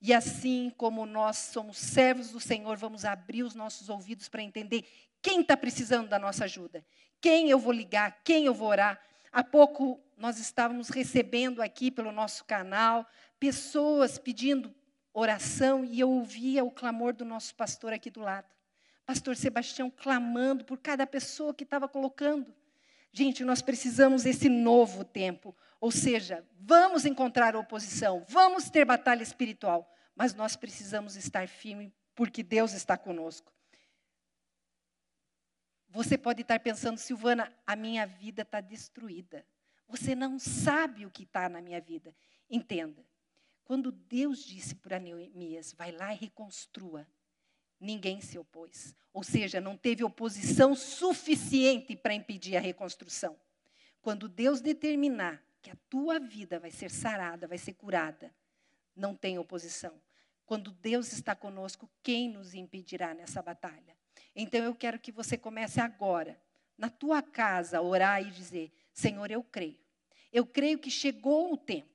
E 0.00 0.12
assim 0.12 0.72
como 0.76 1.04
nós 1.06 1.36
somos 1.36 1.76
servos 1.76 2.30
do 2.30 2.40
Senhor, 2.40 2.76
vamos 2.76 3.04
abrir 3.04 3.42
os 3.42 3.54
nossos 3.54 3.88
ouvidos 3.88 4.28
para 4.28 4.42
entender 4.42 4.84
quem 5.22 5.40
está 5.40 5.56
precisando 5.56 6.08
da 6.08 6.18
nossa 6.18 6.44
ajuda, 6.44 6.84
quem 7.20 7.48
eu 7.48 7.58
vou 7.58 7.72
ligar, 7.72 8.20
quem 8.24 8.44
eu 8.44 8.52
vou 8.52 8.68
orar. 8.68 9.00
Há 9.32 9.42
pouco 9.44 10.00
nós 10.16 10.38
estávamos 10.38 10.88
recebendo 10.88 11.62
aqui 11.62 11.90
pelo 11.90 12.12
nosso 12.12 12.44
canal 12.44 13.06
pessoas 13.38 14.18
pedindo 14.18 14.74
oração 15.14 15.84
e 15.84 16.00
eu 16.00 16.10
ouvia 16.10 16.64
o 16.64 16.70
clamor 16.70 17.12
do 17.12 17.24
nosso 17.24 17.54
pastor 17.54 17.92
aqui 17.92 18.10
do 18.10 18.20
lado. 18.20 18.46
Pastor 19.06 19.36
Sebastião 19.36 19.90
clamando 19.90 20.64
por 20.64 20.78
cada 20.78 21.06
pessoa 21.06 21.54
que 21.54 21.64
estava 21.64 21.88
colocando. 21.88 22.54
Gente, 23.12 23.44
nós 23.44 23.60
precisamos 23.60 24.22
desse 24.22 24.48
novo 24.48 25.04
tempo. 25.04 25.54
Ou 25.80 25.90
seja, 25.90 26.44
vamos 26.60 27.04
encontrar 27.04 27.56
oposição, 27.56 28.24
vamos 28.28 28.70
ter 28.70 28.84
batalha 28.84 29.22
espiritual, 29.22 29.92
mas 30.14 30.34
nós 30.34 30.54
precisamos 30.56 31.16
estar 31.16 31.48
firmes 31.48 31.92
porque 32.14 32.42
Deus 32.42 32.72
está 32.72 32.96
conosco. 32.96 33.52
Você 35.92 36.16
pode 36.16 36.40
estar 36.40 36.58
pensando, 36.58 36.96
Silvana, 36.96 37.52
a 37.66 37.76
minha 37.76 38.06
vida 38.06 38.40
está 38.40 38.62
destruída. 38.62 39.44
Você 39.86 40.14
não 40.14 40.38
sabe 40.38 41.04
o 41.04 41.10
que 41.10 41.24
está 41.24 41.50
na 41.50 41.60
minha 41.60 41.82
vida. 41.82 42.16
Entenda, 42.48 43.04
quando 43.62 43.92
Deus 43.92 44.42
disse 44.42 44.74
para 44.74 44.98
Neemias, 44.98 45.74
vai 45.74 45.92
lá 45.92 46.14
e 46.14 46.16
reconstrua, 46.16 47.06
ninguém 47.78 48.22
se 48.22 48.38
opôs. 48.38 48.96
Ou 49.12 49.22
seja, 49.22 49.60
não 49.60 49.76
teve 49.76 50.02
oposição 50.02 50.74
suficiente 50.74 51.94
para 51.94 52.14
impedir 52.14 52.56
a 52.56 52.60
reconstrução. 52.60 53.38
Quando 54.00 54.30
Deus 54.30 54.62
determinar 54.62 55.44
que 55.60 55.70
a 55.70 55.76
tua 55.90 56.18
vida 56.18 56.58
vai 56.58 56.70
ser 56.70 56.90
sarada, 56.90 57.46
vai 57.46 57.58
ser 57.58 57.74
curada, 57.74 58.34
não 58.96 59.14
tem 59.14 59.38
oposição. 59.38 60.00
Quando 60.46 60.70
Deus 60.70 61.12
está 61.12 61.36
conosco, 61.36 61.88
quem 62.02 62.30
nos 62.30 62.54
impedirá 62.54 63.12
nessa 63.12 63.42
batalha? 63.42 63.94
Então 64.34 64.62
eu 64.64 64.74
quero 64.74 64.98
que 64.98 65.12
você 65.12 65.36
comece 65.36 65.80
agora, 65.80 66.40
na 66.76 66.88
tua 66.88 67.22
casa, 67.22 67.78
a 67.78 67.82
orar 67.82 68.22
e 68.22 68.30
dizer: 68.30 68.72
Senhor, 68.92 69.30
eu 69.30 69.42
creio. 69.42 69.78
Eu 70.32 70.46
creio 70.46 70.78
que 70.78 70.90
chegou 70.90 71.52
o 71.52 71.56
tempo 71.56 71.92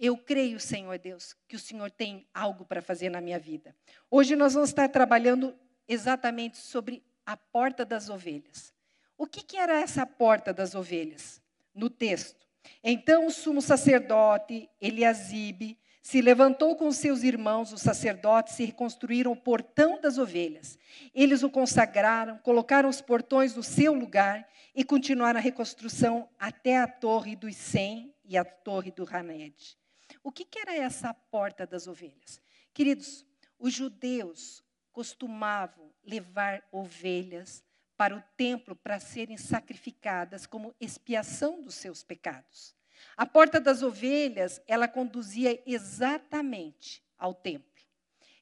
eu 0.00 0.16
creio, 0.16 0.58
Senhor 0.58 0.98
Deus, 0.98 1.36
que 1.46 1.54
o 1.54 1.58
Senhor 1.58 1.90
tem 1.90 2.26
algo 2.32 2.64
para 2.64 2.80
fazer 2.80 3.10
na 3.10 3.20
minha 3.20 3.38
vida. 3.38 3.76
Hoje 4.10 4.34
nós 4.34 4.54
vamos 4.54 4.70
estar 4.70 4.88
trabalhando 4.88 5.54
exatamente 5.86 6.56
sobre 6.56 7.04
a 7.26 7.36
porta 7.36 7.84
das 7.84 8.08
ovelhas. 8.08 8.72
O 9.18 9.26
que, 9.26 9.42
que 9.42 9.58
era 9.58 9.78
essa 9.78 10.06
porta 10.06 10.54
das 10.54 10.74
ovelhas? 10.74 11.42
No 11.74 11.90
texto. 11.90 12.48
Então 12.82 13.26
o 13.26 13.30
sumo 13.30 13.60
sacerdote, 13.60 14.70
Eliasibe, 14.80 15.78
se 16.02 16.22
levantou 16.22 16.74
com 16.76 16.90
seus 16.90 17.22
irmãos, 17.22 17.72
os 17.72 17.82
sacerdotes, 17.82 18.58
e 18.58 18.64
reconstruíram 18.64 19.32
o 19.32 19.36
portão 19.36 20.00
das 20.00 20.16
ovelhas. 20.18 20.78
Eles 21.14 21.42
o 21.42 21.50
consagraram, 21.50 22.38
colocaram 22.38 22.88
os 22.88 23.00
portões 23.00 23.54
no 23.54 23.62
seu 23.62 23.92
lugar 23.92 24.48
e 24.74 24.82
continuaram 24.82 25.38
a 25.38 25.42
reconstrução 25.42 26.28
até 26.38 26.78
a 26.78 26.88
torre 26.88 27.36
dos 27.36 27.56
Sem 27.56 28.14
e 28.24 28.36
a 28.38 28.44
torre 28.44 28.90
do 28.90 29.04
Haned. 29.04 29.78
O 30.22 30.32
que, 30.32 30.44
que 30.44 30.58
era 30.58 30.74
essa 30.74 31.12
porta 31.12 31.66
das 31.66 31.86
ovelhas? 31.86 32.40
Queridos, 32.72 33.26
os 33.58 33.74
judeus 33.74 34.64
costumavam 34.92 35.92
levar 36.02 36.62
ovelhas 36.72 37.62
para 37.96 38.16
o 38.16 38.22
templo 38.36 38.74
para 38.74 38.98
serem 38.98 39.36
sacrificadas 39.36 40.46
como 40.46 40.74
expiação 40.80 41.60
dos 41.60 41.74
seus 41.74 42.02
pecados. 42.02 42.74
A 43.16 43.26
porta 43.26 43.60
das 43.60 43.82
ovelhas, 43.82 44.60
ela 44.66 44.88
conduzia 44.88 45.62
exatamente 45.66 47.02
ao 47.18 47.34
templo. 47.34 47.68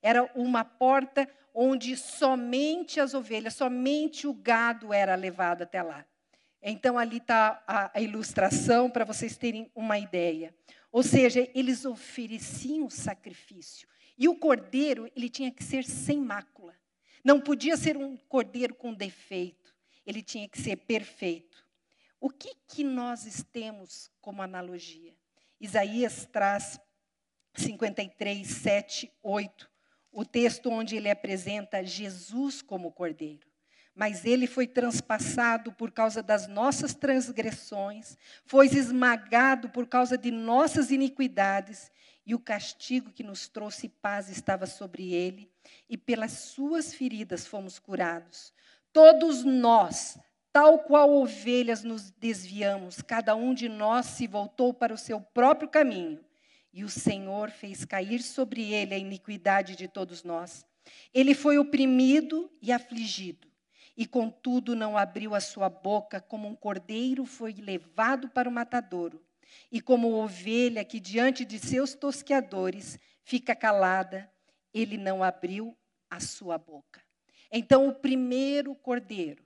Era 0.00 0.30
uma 0.34 0.64
porta 0.64 1.28
onde 1.54 1.96
somente 1.96 3.00
as 3.00 3.14
ovelhas, 3.14 3.54
somente 3.54 4.26
o 4.26 4.32
gado 4.32 4.92
era 4.92 5.14
levado 5.14 5.62
até 5.62 5.82
lá. 5.82 6.06
Então, 6.62 6.98
ali 6.98 7.18
está 7.18 7.62
a, 7.66 7.98
a 7.98 8.00
ilustração 8.00 8.90
para 8.90 9.04
vocês 9.04 9.36
terem 9.36 9.70
uma 9.74 9.98
ideia. 9.98 10.54
Ou 10.90 11.02
seja, 11.02 11.48
eles 11.54 11.84
ofereciam 11.84 12.88
sacrifício. 12.90 13.88
E 14.16 14.28
o 14.28 14.34
cordeiro, 14.34 15.10
ele 15.14 15.28
tinha 15.28 15.50
que 15.50 15.62
ser 15.62 15.84
sem 15.84 16.20
mácula. 16.20 16.74
Não 17.22 17.40
podia 17.40 17.76
ser 17.76 17.96
um 17.96 18.16
cordeiro 18.16 18.74
com 18.74 18.92
defeito. 18.92 19.74
Ele 20.06 20.22
tinha 20.22 20.48
que 20.48 20.60
ser 20.60 20.76
perfeito. 20.76 21.67
O 22.20 22.30
que, 22.30 22.54
que 22.66 22.82
nós 22.82 23.44
temos 23.52 24.10
como 24.20 24.42
analogia? 24.42 25.14
Isaías 25.60 26.26
traz 26.26 26.80
53, 27.54 28.46
7, 28.46 29.12
8, 29.22 29.70
o 30.12 30.24
texto 30.24 30.70
onde 30.70 30.96
ele 30.96 31.10
apresenta 31.10 31.84
Jesus 31.84 32.62
como 32.62 32.92
cordeiro 32.92 33.48
mas 33.98 34.24
ele 34.24 34.46
foi 34.46 34.64
transpassado 34.64 35.72
por 35.72 35.90
causa 35.90 36.22
das 36.22 36.46
nossas 36.46 36.94
transgressões, 36.94 38.16
foi 38.44 38.66
esmagado 38.68 39.70
por 39.70 39.88
causa 39.88 40.16
de 40.16 40.30
nossas 40.30 40.92
iniquidades, 40.92 41.90
e 42.24 42.32
o 42.32 42.38
castigo 42.38 43.10
que 43.10 43.24
nos 43.24 43.48
trouxe 43.48 43.88
paz 43.88 44.28
estava 44.28 44.66
sobre 44.66 45.12
ele, 45.12 45.50
e 45.88 45.98
pelas 45.98 46.30
suas 46.30 46.94
feridas 46.94 47.44
fomos 47.44 47.80
curados. 47.80 48.54
Todos 48.92 49.42
nós, 49.42 50.16
tal 50.52 50.80
qual 50.80 51.10
ovelhas, 51.14 51.84
nos 51.84 52.10
desviamos, 52.10 53.02
cada 53.02 53.34
um 53.34 53.54
de 53.54 53.68
nós 53.68 54.06
se 54.06 54.26
voltou 54.26 54.72
para 54.72 54.94
o 54.94 54.98
seu 54.98 55.20
próprio 55.20 55.68
caminho, 55.68 56.24
e 56.72 56.84
o 56.84 56.88
Senhor 56.88 57.50
fez 57.50 57.84
cair 57.84 58.22
sobre 58.22 58.72
ele 58.72 58.94
a 58.94 58.98
iniquidade 58.98 59.76
de 59.76 59.88
todos 59.88 60.22
nós. 60.22 60.64
Ele 61.12 61.34
foi 61.34 61.58
oprimido 61.58 62.50
e 62.62 62.72
afligido 62.72 63.48
e 63.98 64.06
contudo 64.06 64.76
não 64.76 64.96
abriu 64.96 65.34
a 65.34 65.40
sua 65.40 65.68
boca, 65.68 66.20
como 66.20 66.46
um 66.46 66.54
cordeiro 66.54 67.26
foi 67.26 67.52
levado 67.54 68.28
para 68.28 68.48
o 68.48 68.52
matadouro, 68.52 69.20
e 69.72 69.80
como 69.80 70.14
ovelha 70.14 70.84
que 70.84 71.00
diante 71.00 71.44
de 71.44 71.58
seus 71.58 71.94
tosqueadores 71.94 72.96
fica 73.24 73.56
calada, 73.56 74.30
ele 74.72 74.96
não 74.96 75.20
abriu 75.20 75.76
a 76.08 76.20
sua 76.20 76.56
boca. 76.56 77.02
Então, 77.50 77.88
o 77.88 77.92
primeiro 77.92 78.72
cordeiro 78.72 79.44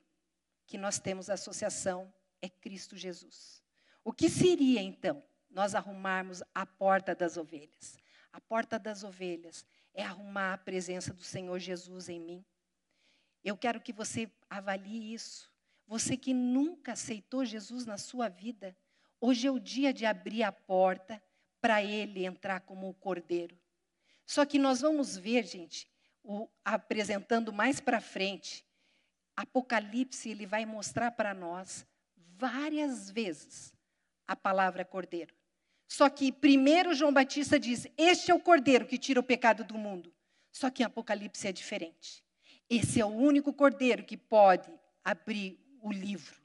que 0.72 0.78
nós 0.78 0.98
temos 0.98 1.28
associação 1.28 2.10
é 2.40 2.48
Cristo 2.48 2.96
Jesus. 2.96 3.62
O 4.02 4.10
que 4.10 4.30
seria 4.30 4.80
então 4.80 5.22
nós 5.50 5.74
arrumarmos 5.74 6.42
a 6.54 6.64
porta 6.64 7.14
das 7.14 7.36
ovelhas? 7.36 7.98
A 8.32 8.40
porta 8.40 8.78
das 8.78 9.04
ovelhas 9.04 9.66
é 9.92 10.02
arrumar 10.02 10.54
a 10.54 10.56
presença 10.56 11.12
do 11.12 11.22
Senhor 11.22 11.58
Jesus 11.58 12.08
em 12.08 12.18
mim, 12.18 12.42
eu 13.44 13.54
quero 13.54 13.82
que 13.82 13.92
você 13.92 14.30
avalie 14.48 15.12
isso. 15.12 15.52
Você 15.86 16.16
que 16.16 16.32
nunca 16.32 16.92
aceitou 16.92 17.44
Jesus 17.44 17.84
na 17.84 17.98
sua 17.98 18.30
vida, 18.30 18.74
hoje 19.20 19.46
é 19.46 19.50
o 19.50 19.60
dia 19.60 19.92
de 19.92 20.06
abrir 20.06 20.42
a 20.42 20.52
porta 20.52 21.22
para 21.60 21.82
ele 21.82 22.24
entrar 22.24 22.60
como 22.60 22.88
o 22.88 22.94
cordeiro. 22.94 23.58
Só 24.24 24.46
que 24.46 24.58
nós 24.58 24.80
vamos 24.80 25.18
ver, 25.18 25.44
gente, 25.44 25.86
o, 26.22 26.48
apresentando 26.64 27.52
mais 27.52 27.78
para 27.78 28.00
frente, 28.00 28.64
Apocalipse 29.36 30.28
ele 30.28 30.46
vai 30.46 30.66
mostrar 30.66 31.10
para 31.12 31.32
nós 31.34 31.86
várias 32.16 33.10
vezes 33.10 33.72
a 34.26 34.36
palavra 34.36 34.84
cordeiro. 34.84 35.34
Só 35.88 36.08
que 36.08 36.32
primeiro 36.32 36.94
João 36.94 37.12
Batista 37.12 37.58
diz: 37.58 37.86
Este 37.96 38.30
é 38.30 38.34
o 38.34 38.40
cordeiro 38.40 38.86
que 38.86 38.98
tira 38.98 39.20
o 39.20 39.24
pecado 39.24 39.64
do 39.64 39.76
mundo. 39.76 40.12
Só 40.50 40.70
que 40.70 40.82
em 40.82 40.86
Apocalipse 40.86 41.48
é 41.48 41.52
diferente. 41.52 42.24
Esse 42.68 43.00
é 43.00 43.04
o 43.04 43.08
único 43.08 43.52
cordeiro 43.52 44.04
que 44.04 44.16
pode 44.16 44.70
abrir 45.04 45.58
o 45.80 45.92
livro, 45.92 46.40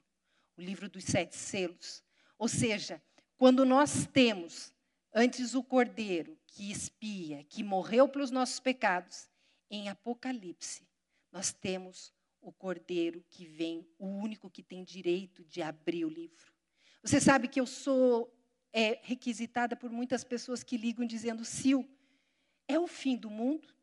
o 0.56 0.60
livro 0.60 0.88
dos 0.88 1.04
sete 1.04 1.36
selos. 1.36 2.02
Ou 2.38 2.48
seja, 2.48 3.02
quando 3.36 3.64
nós 3.64 4.06
temos 4.06 4.72
antes 5.14 5.54
o 5.54 5.62
cordeiro 5.62 6.38
que 6.46 6.70
espia, 6.70 7.44
que 7.44 7.62
morreu 7.62 8.08
pelos 8.08 8.30
nossos 8.30 8.60
pecados, 8.60 9.28
em 9.70 9.88
Apocalipse, 9.88 10.86
nós 11.30 11.52
temos 11.52 12.12
o 12.40 12.52
cordeiro 12.52 13.24
que 13.30 13.44
vem, 13.44 13.86
o 13.98 14.06
único 14.06 14.50
que 14.50 14.62
tem 14.62 14.84
direito 14.84 15.44
de 15.44 15.62
abrir 15.62 16.04
o 16.04 16.08
livro. 16.08 16.52
Você 17.02 17.20
sabe 17.20 17.48
que 17.48 17.60
eu 17.60 17.66
sou 17.66 18.34
é, 18.72 19.00
requisitada 19.02 19.76
por 19.76 19.90
muitas 19.90 20.24
pessoas 20.24 20.62
que 20.62 20.76
ligam 20.76 21.06
dizendo: 21.06 21.44
Sil, 21.44 21.82
é 22.66 22.78
o 22.78 22.86
fim 22.86 23.16
do 23.16 23.30
mundo? 23.30 23.74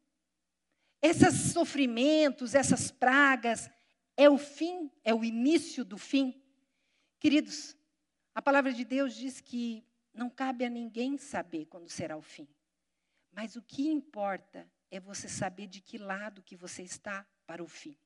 Esses 1.02 1.54
sofrimentos, 1.54 2.56
essas 2.56 2.92
pragas, 2.92 3.70
é 4.18 4.30
o 4.30 4.38
fim? 4.38 4.92
É 5.04 5.14
o 5.14 5.24
início 5.24 5.84
do 5.84 5.98
fim? 5.98 6.42
Queridos, 7.20 7.76
a 8.34 8.42
palavra 8.42 8.74
de 8.74 8.84
Deus 8.84 9.16
diz 9.16 9.40
que 9.42 9.86
não 10.14 10.30
cabe 10.30 10.66
a 10.66 10.70
ninguém 10.70 11.18
saber 11.18 11.66
quando 11.66 11.90
será 11.90 12.18
o 12.18 12.22
fim. 12.22 12.48
Mas 13.32 13.56
o 13.56 13.62
que 13.62 13.90
importa 13.90 14.70
é 14.90 15.00
você 15.00 15.28
saber 15.28 15.68
de 15.68 15.82
que 15.82 15.98
lado 15.98 16.42
que 16.42 16.56
você 16.56 16.82
está 16.82 17.28
para 17.46 17.64
o 17.64 17.68
fim. 17.68 17.98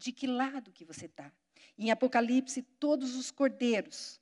De 0.00 0.12
que 0.12 0.26
lado 0.26 0.72
que 0.72 0.82
você 0.82 1.04
está. 1.04 1.30
Em 1.76 1.90
Apocalipse, 1.90 2.62
todos 2.62 3.14
os 3.14 3.30
cordeiros 3.30 4.18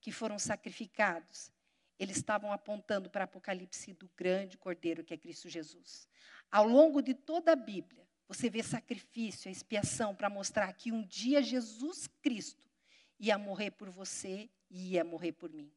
que 0.00 0.10
foram 0.10 0.40
sacrificados, 0.40 1.52
eles 2.00 2.16
estavam 2.16 2.52
apontando 2.52 3.08
para 3.08 3.22
Apocalipse 3.22 3.92
do 3.92 4.10
grande 4.16 4.58
cordeiro 4.58 5.04
que 5.04 5.14
é 5.14 5.16
Cristo 5.16 5.48
Jesus. 5.48 6.08
Ao 6.50 6.66
longo 6.66 7.00
de 7.00 7.14
toda 7.14 7.52
a 7.52 7.56
Bíblia, 7.56 8.04
você 8.26 8.50
vê 8.50 8.60
sacrifício, 8.60 9.48
expiação 9.48 10.16
para 10.16 10.28
mostrar 10.28 10.72
que 10.72 10.90
um 10.90 11.06
dia 11.06 11.40
Jesus 11.40 12.08
Cristo 12.20 12.68
ia 13.16 13.38
morrer 13.38 13.70
por 13.70 13.88
você 13.88 14.50
e 14.68 14.94
ia 14.94 15.04
morrer 15.04 15.30
por 15.30 15.52
mim. 15.52 15.70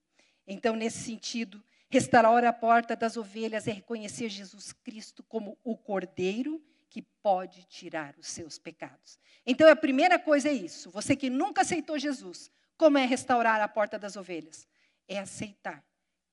Então, 0.48 0.76
nesse 0.76 0.98
sentido, 1.04 1.64
Restaurar 1.94 2.44
a 2.44 2.52
porta 2.52 2.96
das 2.96 3.18
ovelhas 3.18 3.68
é 3.68 3.72
reconhecer 3.72 4.28
Jesus 4.28 4.74
Cristo 4.74 5.22
como 5.22 5.56
o 5.64 5.78
Cordeiro 5.78 6.60
que 6.94 7.02
pode 7.24 7.64
tirar 7.64 8.16
os 8.20 8.28
seus 8.28 8.60
pecados. 8.60 9.18
Então 9.44 9.68
a 9.68 9.76
primeira 9.76 10.20
coisa 10.20 10.48
é 10.48 10.54
isso. 10.54 10.92
Você 10.92 11.16
que 11.16 11.28
nunca 11.28 11.64
aceitou 11.64 11.98
Jesus, 11.98 12.52
como 12.78 13.00
é 13.00 13.06
restaurar 13.06 13.60
a 13.62 13.68
porta 13.68 13.98
das 13.98 14.16
ovelhas? 14.16 14.68
É 15.08 15.18
aceitar 15.18 15.84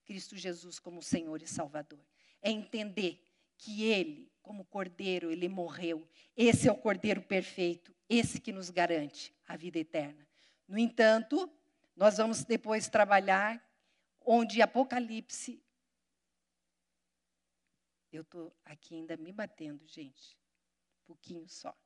Cristo 0.04 0.36
Jesus 0.36 0.78
como 0.78 1.02
Senhor 1.02 1.40
e 1.40 1.46
Salvador. 1.46 2.04
É 2.42 2.50
entender 2.50 3.24
que 3.56 3.84
Ele, 3.84 4.30
como 4.42 4.66
Cordeiro, 4.66 5.30
Ele 5.30 5.48
morreu. 5.48 6.06
Esse 6.36 6.68
é 6.68 6.72
o 6.72 6.76
Cordeiro 6.76 7.22
perfeito, 7.22 7.96
esse 8.06 8.38
que 8.38 8.52
nos 8.52 8.68
garante 8.68 9.34
a 9.48 9.56
vida 9.56 9.78
eterna. 9.78 10.28
No 10.68 10.78
entanto, 10.78 11.50
nós 11.96 12.18
vamos 12.18 12.44
depois 12.44 12.86
trabalhar 12.86 13.66
onde 14.20 14.60
Apocalipse. 14.60 15.62
Eu 18.12 18.20
estou 18.20 18.54
aqui 18.62 18.94
ainda 18.94 19.16
me 19.16 19.32
batendo, 19.32 19.86
gente. 19.86 20.39
Pouquinho 21.10 21.48
só. 21.48 21.76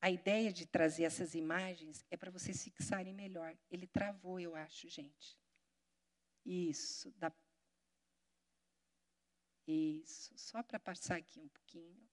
A 0.00 0.10
ideia 0.10 0.50
de 0.50 0.64
trazer 0.64 1.02
essas 1.02 1.34
imagens 1.34 2.02
é 2.10 2.16
para 2.16 2.30
vocês 2.30 2.64
fixarem 2.64 3.12
melhor. 3.12 3.54
Ele 3.70 3.86
travou, 3.86 4.40
eu 4.40 4.54
acho, 4.54 4.88
gente. 4.88 5.38
Isso, 6.42 7.12
dá. 7.18 7.30
Isso, 9.66 10.32
só 10.38 10.62
para 10.62 10.80
passar 10.80 11.16
aqui 11.18 11.38
um 11.38 11.50
pouquinho. 11.50 12.08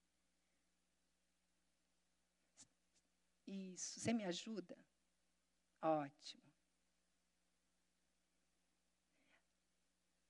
Isso, 3.46 4.00
você 4.00 4.12
me 4.12 4.26
ajuda? 4.26 4.78
Ótimo. 5.80 6.52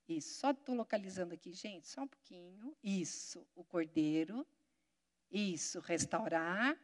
Isso, 0.06 0.38
só 0.38 0.52
estou 0.52 0.76
localizando 0.76 1.34
aqui, 1.34 1.52
gente, 1.52 1.88
só 1.88 2.02
um 2.02 2.08
pouquinho. 2.08 2.76
Isso, 2.84 3.44
o 3.56 3.64
cordeiro. 3.64 4.46
Isso, 5.30 5.80
restaurar. 5.80 6.76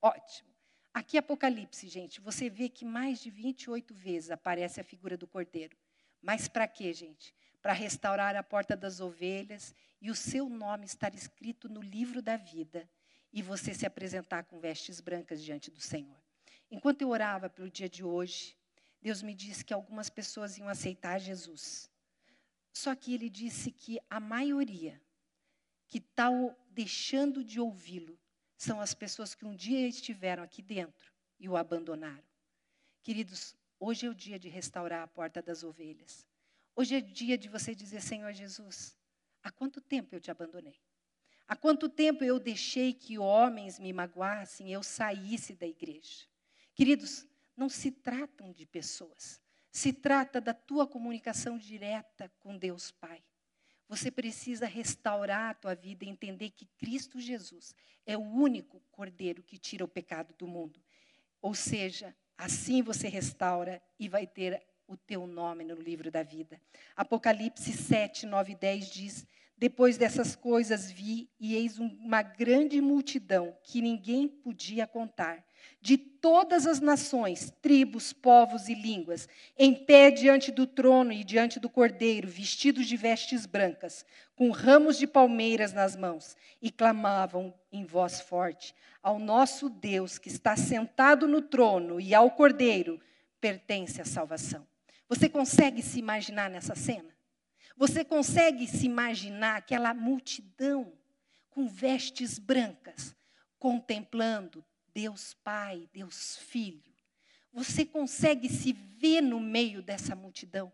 Ótimo. 0.00 0.48
Aqui, 0.92 1.16
Apocalipse, 1.16 1.88
gente, 1.88 2.20
você 2.20 2.50
vê 2.50 2.68
que 2.68 2.84
mais 2.84 3.20
de 3.20 3.30
28 3.30 3.94
vezes 3.94 4.30
aparece 4.30 4.80
a 4.80 4.84
figura 4.84 5.16
do 5.16 5.26
cordeiro. 5.26 5.76
Mas 6.20 6.48
para 6.48 6.66
quê, 6.66 6.92
gente? 6.92 7.34
Para 7.62 7.72
restaurar 7.72 8.34
a 8.36 8.42
porta 8.42 8.76
das 8.76 9.00
ovelhas 9.00 9.74
e 10.00 10.10
o 10.10 10.14
seu 10.14 10.48
nome 10.48 10.86
estar 10.86 11.14
escrito 11.14 11.68
no 11.68 11.80
livro 11.80 12.20
da 12.20 12.36
vida 12.36 12.88
e 13.32 13.42
você 13.42 13.74
se 13.74 13.86
apresentar 13.86 14.44
com 14.44 14.58
vestes 14.58 15.00
brancas 15.00 15.42
diante 15.42 15.70
do 15.70 15.80
Senhor. 15.80 16.16
Enquanto 16.70 17.02
eu 17.02 17.08
orava 17.08 17.48
pelo 17.48 17.70
dia 17.70 17.88
de 17.88 18.02
hoje, 18.02 18.56
Deus 19.00 19.22
me 19.22 19.34
disse 19.34 19.64
que 19.64 19.72
algumas 19.72 20.10
pessoas 20.10 20.58
iam 20.58 20.68
aceitar 20.68 21.18
Jesus. 21.18 21.90
Só 22.72 22.94
que 22.94 23.14
ele 23.14 23.30
disse 23.30 23.70
que 23.70 23.98
a 24.08 24.20
maioria 24.20 25.00
que 25.88 25.98
está 25.98 26.28
deixando 26.70 27.42
de 27.42 27.58
ouvi-lo 27.58 28.18
são 28.56 28.80
as 28.80 28.94
pessoas 28.94 29.34
que 29.34 29.44
um 29.44 29.54
dia 29.54 29.88
estiveram 29.88 30.42
aqui 30.42 30.60
dentro 30.62 31.12
e 31.40 31.48
o 31.48 31.56
abandonaram. 31.56 32.28
Queridos, 33.02 33.56
hoje 33.80 34.06
é 34.06 34.10
o 34.10 34.14
dia 34.14 34.38
de 34.38 34.48
restaurar 34.48 35.02
a 35.02 35.06
porta 35.06 35.40
das 35.40 35.64
ovelhas. 35.64 36.26
Hoje 36.76 36.96
é 36.96 36.98
o 36.98 37.02
dia 37.02 37.38
de 37.38 37.48
você 37.48 37.74
dizer: 37.74 38.02
Senhor 38.02 38.32
Jesus, 38.32 38.96
há 39.42 39.50
quanto 39.50 39.80
tempo 39.80 40.14
eu 40.14 40.20
te 40.20 40.30
abandonei? 40.30 40.78
Há 41.46 41.56
quanto 41.56 41.88
tempo 41.88 42.22
eu 42.22 42.38
deixei 42.38 42.92
que 42.92 43.18
homens 43.18 43.78
me 43.78 43.92
magoassem 43.92 44.68
e 44.68 44.72
eu 44.72 44.82
saísse 44.82 45.54
da 45.54 45.66
igreja? 45.66 46.26
Queridos, 46.74 47.26
não 47.56 47.68
se 47.68 47.90
tratam 47.90 48.52
de 48.52 48.66
pessoas, 48.66 49.40
se 49.72 49.92
trata 49.92 50.40
da 50.40 50.52
tua 50.52 50.86
comunicação 50.86 51.56
direta 51.56 52.30
com 52.38 52.56
Deus 52.58 52.90
Pai. 52.90 53.24
Você 53.88 54.10
precisa 54.10 54.66
restaurar 54.66 55.50
a 55.50 55.54
tua 55.54 55.74
vida 55.74 56.04
e 56.04 56.08
entender 56.08 56.50
que 56.50 56.66
Cristo 56.78 57.20
Jesus 57.20 57.74
é 58.04 58.16
o 58.16 58.20
único 58.20 58.80
cordeiro 58.90 59.42
que 59.42 59.56
tira 59.56 59.84
o 59.84 59.88
pecado 59.88 60.34
do 60.36 60.46
mundo. 60.46 60.80
Ou 61.40 61.54
seja, 61.54 62.14
assim 62.36 62.82
você 62.82 63.08
restaura 63.08 63.82
e 63.98 64.08
vai 64.08 64.26
ter 64.26 64.62
o 64.86 64.96
teu 64.96 65.26
nome 65.26 65.64
no 65.64 65.74
livro 65.74 66.10
da 66.10 66.22
vida. 66.22 66.60
Apocalipse 66.96 67.72
7, 67.72 68.26
9 68.26 68.52
e 68.52 68.56
10 68.56 68.90
diz: 68.90 69.26
Depois 69.58 69.98
dessas 69.98 70.36
coisas 70.36 70.88
vi 70.88 71.28
e 71.40 71.56
eis 71.56 71.78
uma 71.80 72.22
grande 72.22 72.80
multidão 72.80 73.56
que 73.64 73.82
ninguém 73.82 74.28
podia 74.28 74.86
contar 74.86 75.44
de 75.80 75.98
todas 75.98 76.66
as 76.66 76.80
nações, 76.80 77.52
tribos, 77.60 78.12
povos 78.12 78.68
e 78.68 78.74
línguas, 78.74 79.28
em 79.56 79.74
pé 79.74 80.12
diante 80.12 80.52
do 80.52 80.66
trono 80.66 81.12
e 81.12 81.24
diante 81.24 81.58
do 81.58 81.68
cordeiro, 81.68 82.28
vestidos 82.28 82.86
de 82.86 82.96
vestes 82.96 83.46
brancas, 83.46 84.06
com 84.36 84.50
ramos 84.50 84.96
de 84.96 85.06
palmeiras 85.06 85.72
nas 85.72 85.96
mãos, 85.96 86.36
e 86.62 86.70
clamavam 86.70 87.52
em 87.72 87.84
voz 87.84 88.20
forte: 88.20 88.74
Ao 89.02 89.18
nosso 89.18 89.68
Deus 89.68 90.18
que 90.18 90.28
está 90.28 90.56
sentado 90.56 91.26
no 91.26 91.42
trono 91.42 92.00
e 92.00 92.14
ao 92.14 92.30
cordeiro 92.30 93.00
pertence 93.40 94.00
a 94.00 94.04
salvação. 94.04 94.66
Você 95.08 95.28
consegue 95.28 95.82
se 95.82 95.98
imaginar 95.98 96.50
nessa 96.50 96.74
cena? 96.74 97.17
Você 97.78 98.04
consegue 98.04 98.66
se 98.66 98.86
imaginar 98.86 99.58
aquela 99.58 99.94
multidão 99.94 100.92
com 101.48 101.68
vestes 101.68 102.36
brancas, 102.36 103.14
contemplando 103.56 104.64
Deus 104.92 105.32
Pai, 105.32 105.88
Deus 105.92 106.36
Filho. 106.38 106.92
Você 107.52 107.86
consegue 107.86 108.48
se 108.48 108.72
ver 108.72 109.20
no 109.20 109.38
meio 109.38 109.80
dessa 109.80 110.16
multidão? 110.16 110.72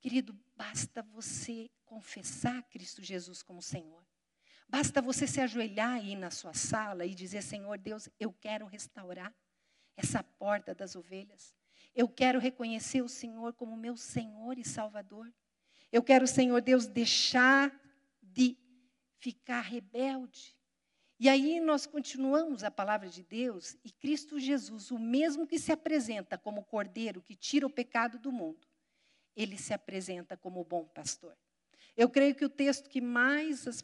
Querido, 0.00 0.34
basta 0.56 1.02
você 1.02 1.70
confessar 1.84 2.62
Cristo 2.70 3.02
Jesus 3.02 3.42
como 3.42 3.60
Senhor. 3.60 4.02
Basta 4.66 5.02
você 5.02 5.26
se 5.26 5.42
ajoelhar 5.42 5.90
aí 5.90 6.16
na 6.16 6.30
sua 6.30 6.54
sala 6.54 7.04
e 7.04 7.14
dizer: 7.14 7.42
Senhor 7.42 7.76
Deus, 7.76 8.08
eu 8.18 8.32
quero 8.32 8.64
restaurar 8.64 9.34
essa 9.94 10.22
porta 10.22 10.74
das 10.74 10.96
ovelhas. 10.96 11.54
Eu 11.94 12.08
quero 12.08 12.38
reconhecer 12.38 13.02
o 13.02 13.08
Senhor 13.08 13.52
como 13.52 13.76
meu 13.76 13.94
Senhor 13.94 14.56
e 14.56 14.64
Salvador. 14.64 15.30
Eu 15.90 16.02
quero, 16.02 16.26
Senhor 16.26 16.60
Deus, 16.60 16.86
deixar 16.86 17.72
de 18.22 18.56
ficar 19.18 19.60
rebelde 19.60 20.56
E 21.18 21.28
aí 21.28 21.58
nós 21.58 21.86
continuamos 21.86 22.62
a 22.62 22.70
palavra 22.70 23.08
de 23.08 23.24
Deus 23.24 23.76
e 23.84 23.90
Cristo 23.90 24.38
Jesus, 24.38 24.92
o 24.92 24.98
mesmo 24.98 25.46
que 25.46 25.58
se 25.58 25.72
apresenta 25.72 26.38
como 26.38 26.64
cordeiro 26.64 27.20
que 27.20 27.34
tira 27.34 27.66
o 27.66 27.70
pecado 27.70 28.18
do 28.18 28.30
mundo, 28.30 28.68
ele 29.34 29.58
se 29.58 29.74
apresenta 29.74 30.36
como 30.36 30.60
o 30.60 30.64
bom 30.64 30.84
pastor. 30.84 31.36
Eu 31.96 32.08
creio 32.08 32.36
que 32.36 32.44
o 32.44 32.48
texto 32.48 32.88
que 32.88 33.00
mais 33.00 33.66
as, 33.66 33.82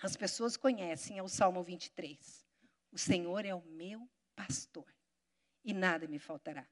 as 0.00 0.16
pessoas 0.16 0.56
conhecem 0.56 1.18
é 1.18 1.22
o 1.22 1.28
Salmo 1.28 1.62
23. 1.64 2.46
O 2.92 2.98
Senhor 2.98 3.44
é 3.44 3.52
o 3.52 3.62
meu 3.62 4.08
pastor 4.36 4.86
e 5.64 5.72
nada 5.72 6.06
me 6.06 6.20
faltará. 6.20 6.64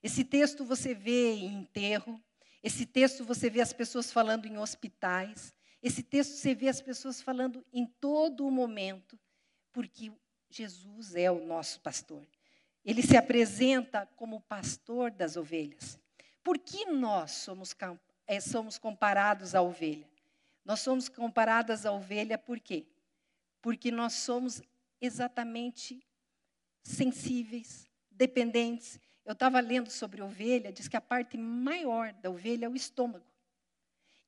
Esse 0.00 0.24
texto 0.24 0.64
você 0.64 0.94
vê 0.94 1.32
em 1.32 1.54
enterro, 1.54 2.22
esse 2.62 2.86
texto 2.86 3.24
você 3.24 3.50
vê 3.50 3.60
as 3.60 3.72
pessoas 3.72 4.12
falando 4.12 4.46
em 4.46 4.58
hospitais, 4.58 5.54
esse 5.82 6.02
texto 6.02 6.36
você 6.36 6.54
vê 6.54 6.68
as 6.68 6.80
pessoas 6.80 7.20
falando 7.20 7.64
em 7.72 7.86
todo 7.86 8.46
o 8.46 8.50
momento, 8.50 9.18
porque 9.72 10.12
Jesus 10.48 11.16
é 11.16 11.30
o 11.30 11.44
nosso 11.44 11.80
pastor. 11.80 12.24
Ele 12.84 13.02
se 13.02 13.16
apresenta 13.16 14.06
como 14.16 14.40
pastor 14.40 15.10
das 15.10 15.36
ovelhas. 15.36 15.98
Por 16.42 16.58
que 16.58 16.84
nós 16.86 17.32
somos, 17.32 17.74
é, 18.26 18.40
somos 18.40 18.78
comparados 18.78 19.54
à 19.54 19.62
ovelha? 19.62 20.08
Nós 20.64 20.80
somos 20.80 21.08
comparadas 21.08 21.84
à 21.84 21.92
ovelha 21.92 22.38
por 22.38 22.60
quê? 22.60 22.86
Porque 23.60 23.90
nós 23.90 24.14
somos 24.14 24.62
exatamente 25.00 26.04
sensíveis, 26.82 27.88
dependentes. 28.10 29.00
Eu 29.24 29.32
estava 29.32 29.60
lendo 29.60 29.90
sobre 29.90 30.20
ovelha, 30.20 30.72
diz 30.72 30.88
que 30.88 30.96
a 30.96 31.00
parte 31.00 31.38
maior 31.38 32.12
da 32.14 32.30
ovelha 32.30 32.66
é 32.66 32.68
o 32.68 32.74
estômago. 32.74 33.24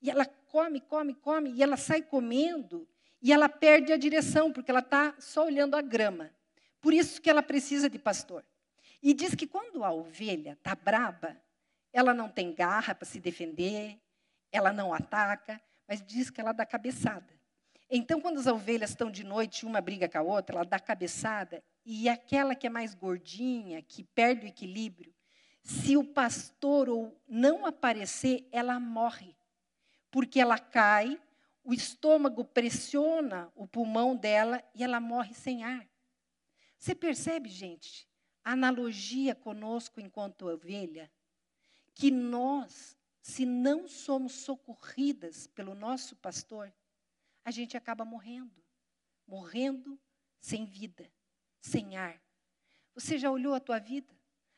E 0.01 0.09
ela 0.09 0.25
come, 0.25 0.79
come, 0.79 1.13
come, 1.15 1.51
e 1.51 1.61
ela 1.61 1.77
sai 1.77 2.01
comendo, 2.01 2.87
e 3.21 3.33
ela 3.33 3.49
perde 3.49 3.91
a 3.91 3.97
direção, 3.97 4.53
porque 4.53 4.71
ela 4.71 4.79
está 4.79 5.15
só 5.19 5.45
olhando 5.45 5.75
a 5.75 5.81
grama. 5.81 6.31
Por 6.79 6.93
isso 6.93 7.21
que 7.21 7.29
ela 7.29 7.43
precisa 7.43 7.89
de 7.89 7.99
pastor. 7.99 8.45
E 9.01 9.13
diz 9.13 9.35
que 9.35 9.47
quando 9.47 9.83
a 9.83 9.91
ovelha 9.91 10.53
está 10.53 10.75
braba, 10.75 11.35
ela 11.91 12.13
não 12.13 12.29
tem 12.29 12.53
garra 12.53 12.93
para 12.93 13.05
se 13.05 13.19
defender, 13.19 13.99
ela 14.51 14.71
não 14.71 14.93
ataca, 14.93 15.61
mas 15.87 16.01
diz 16.01 16.29
que 16.29 16.39
ela 16.39 16.53
dá 16.53 16.65
cabeçada. 16.65 17.33
Então, 17.89 18.19
quando 18.19 18.39
as 18.39 18.47
ovelhas 18.47 18.91
estão 18.91 19.11
de 19.11 19.23
noite, 19.23 19.65
uma 19.65 19.81
briga 19.81 20.09
com 20.09 20.17
a 20.17 20.21
outra, 20.21 20.57
ela 20.57 20.65
dá 20.65 20.79
cabeçada, 20.79 21.63
e 21.85 22.09
aquela 22.09 22.55
que 22.55 22.67
é 22.67 22.69
mais 22.69 22.93
gordinha, 22.93 23.81
que 23.81 24.03
perde 24.03 24.45
o 24.45 24.49
equilíbrio, 24.49 25.13
se 25.63 25.95
o 25.95 26.03
pastor 26.03 26.89
ou 26.89 27.19
não 27.27 27.65
aparecer, 27.65 28.47
ela 28.51 28.79
morre. 28.79 29.35
Porque 30.09 30.39
ela 30.39 30.57
cai, 30.57 31.21
o 31.63 31.73
estômago 31.73 32.43
pressiona 32.43 33.51
o 33.55 33.67
pulmão 33.67 34.15
dela 34.15 34.63
e 34.73 34.83
ela 34.83 34.99
morre 34.99 35.33
sem 35.33 35.63
ar. 35.63 35.87
Você 36.77 36.93
percebe, 36.93 37.49
gente, 37.49 38.07
a 38.43 38.51
analogia 38.51 39.33
conosco 39.33 39.99
enquanto 39.99 40.47
ovelha? 40.47 41.11
Que 41.93 42.11
nós 42.11 42.95
se 43.25 43.43
não 43.43 43.87
somos 43.87 44.33
socorridas 44.33 45.47
pelo 45.47 45.73
nosso 45.73 46.15
pastor, 46.15 46.71
a 47.43 47.49
gente 47.49 47.75
acaba 47.75 48.05
morrendo. 48.05 48.63
Morrendo 49.25 49.99
sem 50.39 50.63
vida, 50.63 51.11
sem 51.65 51.97
ar. 51.97 52.21
Você 52.93 53.17
já 53.17 53.29
olhou 53.29 53.53
a 53.53 53.59
tua 53.59 53.79
vida? 53.79 54.13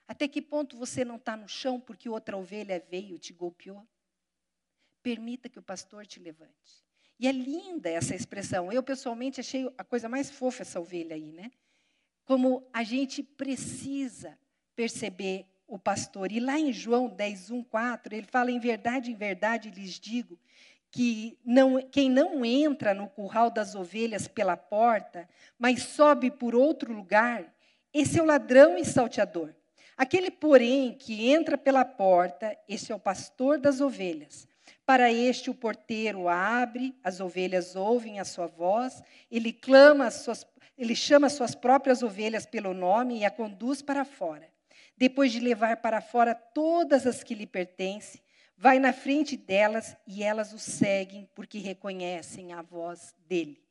Até 0.07 0.27
que 0.27 0.41
ponto 0.41 0.77
você 0.77 1.03
não 1.03 1.15
está 1.15 1.35
no 1.35 1.47
chão 1.47 1.79
porque 1.79 2.09
outra 2.09 2.37
ovelha 2.37 2.83
veio 2.89 3.15
e 3.15 3.19
te 3.19 3.33
golpeou? 3.33 3.87
Permita 5.01 5.49
que 5.49 5.59
o 5.59 5.63
pastor 5.63 6.05
te 6.05 6.19
levante. 6.19 6.85
E 7.19 7.27
é 7.27 7.31
linda 7.31 7.89
essa 7.89 8.15
expressão. 8.15 8.71
Eu, 8.71 8.83
pessoalmente, 8.83 9.39
achei 9.39 9.71
a 9.77 9.83
coisa 9.83 10.07
mais 10.07 10.29
fofa 10.29 10.61
essa 10.61 10.79
ovelha 10.79 11.15
aí, 11.15 11.31
né? 11.31 11.51
Como 12.25 12.69
a 12.71 12.83
gente 12.83 13.23
precisa 13.23 14.37
perceber 14.75 15.47
o 15.65 15.79
pastor. 15.79 16.31
E 16.31 16.39
lá 16.39 16.59
em 16.59 16.71
João 16.71 17.09
10, 17.09 17.51
1, 17.51 17.63
4, 17.63 18.15
ele 18.15 18.27
fala: 18.27 18.51
Em 18.51 18.59
verdade, 18.59 19.11
em 19.11 19.15
verdade 19.15 19.71
lhes 19.71 19.99
digo 19.99 20.39
que 20.97 21.37
não, 21.45 21.79
quem 21.79 22.09
não 22.09 22.43
entra 22.43 22.91
no 22.91 23.07
curral 23.07 23.51
das 23.51 23.75
ovelhas 23.75 24.27
pela 24.27 24.57
porta, 24.57 25.29
mas 25.59 25.83
sobe 25.83 26.31
por 26.31 26.55
outro 26.55 26.91
lugar, 26.91 27.53
esse 27.93 28.17
é 28.17 28.23
o 28.23 28.25
ladrão 28.25 28.75
e 28.79 28.83
salteador. 28.83 29.53
Aquele, 29.95 30.31
porém, 30.31 30.93
que 30.93 31.29
entra 31.29 31.55
pela 31.55 31.85
porta, 31.85 32.57
esse 32.67 32.91
é 32.91 32.95
o 32.95 32.99
pastor 32.99 33.59
das 33.59 33.79
ovelhas. 33.79 34.47
Para 34.87 35.13
este, 35.13 35.51
o 35.51 35.53
porteiro 35.53 36.27
abre, 36.27 36.95
as 37.03 37.19
ovelhas 37.19 37.75
ouvem 37.75 38.19
a 38.19 38.25
sua 38.25 38.47
voz, 38.47 39.03
ele 39.29 39.53
clama, 39.53 40.09
suas, 40.09 40.47
ele 40.75 40.95
chama 40.95 41.27
as 41.27 41.33
suas 41.33 41.53
próprias 41.53 42.01
ovelhas 42.01 42.47
pelo 42.47 42.73
nome 42.73 43.19
e 43.19 43.23
a 43.23 43.29
conduz 43.29 43.83
para 43.83 44.03
fora 44.03 44.47
depois 44.97 45.31
de 45.31 45.39
levar 45.39 45.77
para 45.77 46.01
fora 46.01 46.33
todas 46.33 47.05
as 47.05 47.23
que 47.23 47.35
lhe 47.35 47.45
pertencem, 47.45 48.19
vai 48.57 48.79
na 48.79 48.91
frente 48.91 49.37
delas 49.37 49.95
e 50.07 50.23
elas 50.23 50.51
o 50.51 50.57
seguem 50.57 51.29
porque 51.35 51.59
reconhecem 51.59 52.51
a 52.53 52.61
voz 52.61 53.15
dele. 53.27 53.61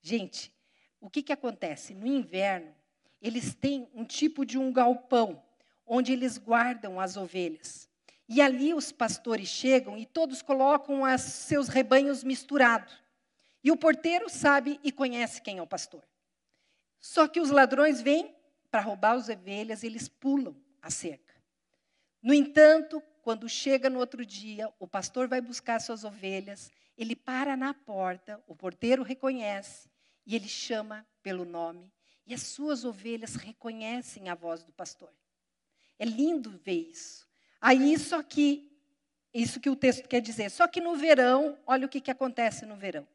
Gente, 0.00 0.52
o 1.00 1.10
que, 1.10 1.22
que 1.22 1.32
acontece? 1.32 1.92
No 1.92 2.06
inverno, 2.06 2.72
eles 3.20 3.54
têm 3.54 3.88
um 3.92 4.04
tipo 4.04 4.46
de 4.46 4.56
um 4.56 4.72
galpão 4.72 5.42
onde 5.84 6.12
eles 6.12 6.38
guardam 6.38 7.00
as 7.00 7.16
ovelhas. 7.16 7.88
E 8.28 8.40
ali 8.40 8.72
os 8.72 8.92
pastores 8.92 9.48
chegam 9.48 9.98
e 9.98 10.06
todos 10.06 10.40
colocam 10.40 11.02
os 11.02 11.20
seus 11.20 11.68
rebanhos 11.68 12.22
misturados. 12.22 13.02
E 13.62 13.70
o 13.70 13.76
porteiro 13.76 14.28
sabe 14.28 14.80
e 14.82 14.90
conhece 14.90 15.42
quem 15.42 15.58
é 15.58 15.62
o 15.62 15.66
pastor. 15.66 16.02
Só 17.00 17.26
que 17.26 17.40
os 17.40 17.50
ladrões 17.50 18.00
vêm 18.00 18.34
para 18.70 18.80
roubar 18.80 19.12
as 19.12 19.28
ovelhas, 19.28 19.84
eles 19.84 20.08
pulam 20.08 20.56
a 20.80 20.90
cerca. 20.90 21.34
No 22.22 22.32
entanto, 22.32 23.02
quando 23.22 23.48
chega 23.48 23.88
no 23.88 24.00
outro 24.00 24.26
dia, 24.26 24.68
o 24.80 24.86
pastor 24.86 25.28
vai 25.28 25.40
buscar 25.40 25.80
suas 25.80 26.02
ovelhas, 26.02 26.70
ele 26.98 27.14
para 27.14 27.56
na 27.56 27.72
porta, 27.72 28.42
o 28.48 28.54
porteiro 28.54 29.02
reconhece 29.04 29.88
e 30.26 30.34
ele 30.34 30.48
chama 30.48 31.06
pelo 31.22 31.44
nome, 31.44 31.90
e 32.26 32.34
as 32.34 32.42
suas 32.42 32.84
ovelhas 32.84 33.36
reconhecem 33.36 34.28
a 34.28 34.34
voz 34.34 34.62
do 34.64 34.72
pastor. 34.72 35.12
É 35.98 36.04
lindo 36.04 36.50
ver 36.64 36.90
isso. 36.90 37.26
Aí, 37.60 37.96
só 37.96 38.22
que, 38.22 38.76
isso 39.32 39.60
que 39.60 39.70
o 39.70 39.76
texto 39.76 40.08
quer 40.08 40.20
dizer, 40.20 40.50
só 40.50 40.66
que 40.66 40.80
no 40.80 40.96
verão, 40.96 41.56
olha 41.64 41.86
o 41.86 41.88
que, 41.88 42.00
que 42.00 42.10
acontece 42.10 42.66
no 42.66 42.76
verão. 42.76 43.06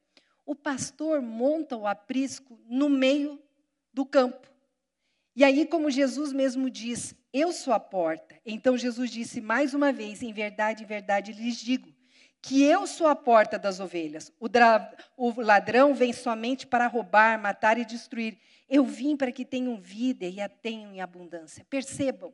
O 0.46 0.56
pastor 0.56 1.22
monta 1.22 1.76
o 1.76 1.86
aprisco 1.86 2.58
no 2.66 2.88
meio 2.88 3.42
do 3.94 4.06
campo. 4.06 4.48
E 5.38 5.44
aí, 5.44 5.68
como 5.68 5.92
Jesus 5.92 6.34
mesmo 6.34 6.68
diz, 6.68 7.14
eu 7.32 7.52
sou 7.52 7.72
a 7.72 7.80
porta. 7.80 8.42
Então 8.44 8.76
Jesus 8.76 9.12
disse 9.12 9.40
mais 9.40 9.76
uma 9.76 9.94
vez: 9.94 10.24
em 10.24 10.34
verdade, 10.34 10.82
em 10.82 10.88
verdade 10.88 11.32
lhes 11.32 11.58
digo, 11.58 11.94
que 12.42 12.64
eu 12.64 12.88
sou 12.88 13.06
a 13.06 13.16
porta 13.16 13.60
das 13.60 13.80
ovelhas. 13.80 14.34
O, 14.40 14.50
o 15.16 15.42
ladrão 15.42 15.94
vem 15.94 16.12
somente 16.12 16.66
para 16.66 16.88
roubar, 16.88 17.40
matar 17.40 17.78
e 17.78 17.86
destruir. 17.86 18.36
Eu 18.68 18.84
vim 18.84 19.16
para 19.16 19.32
que 19.32 19.46
tenham 19.46 19.80
vida 19.80 20.26
e 20.26 20.42
a 20.42 20.50
tenham 20.50 20.92
em 20.92 21.02
abundância. 21.02 21.64
Percebam, 21.70 22.34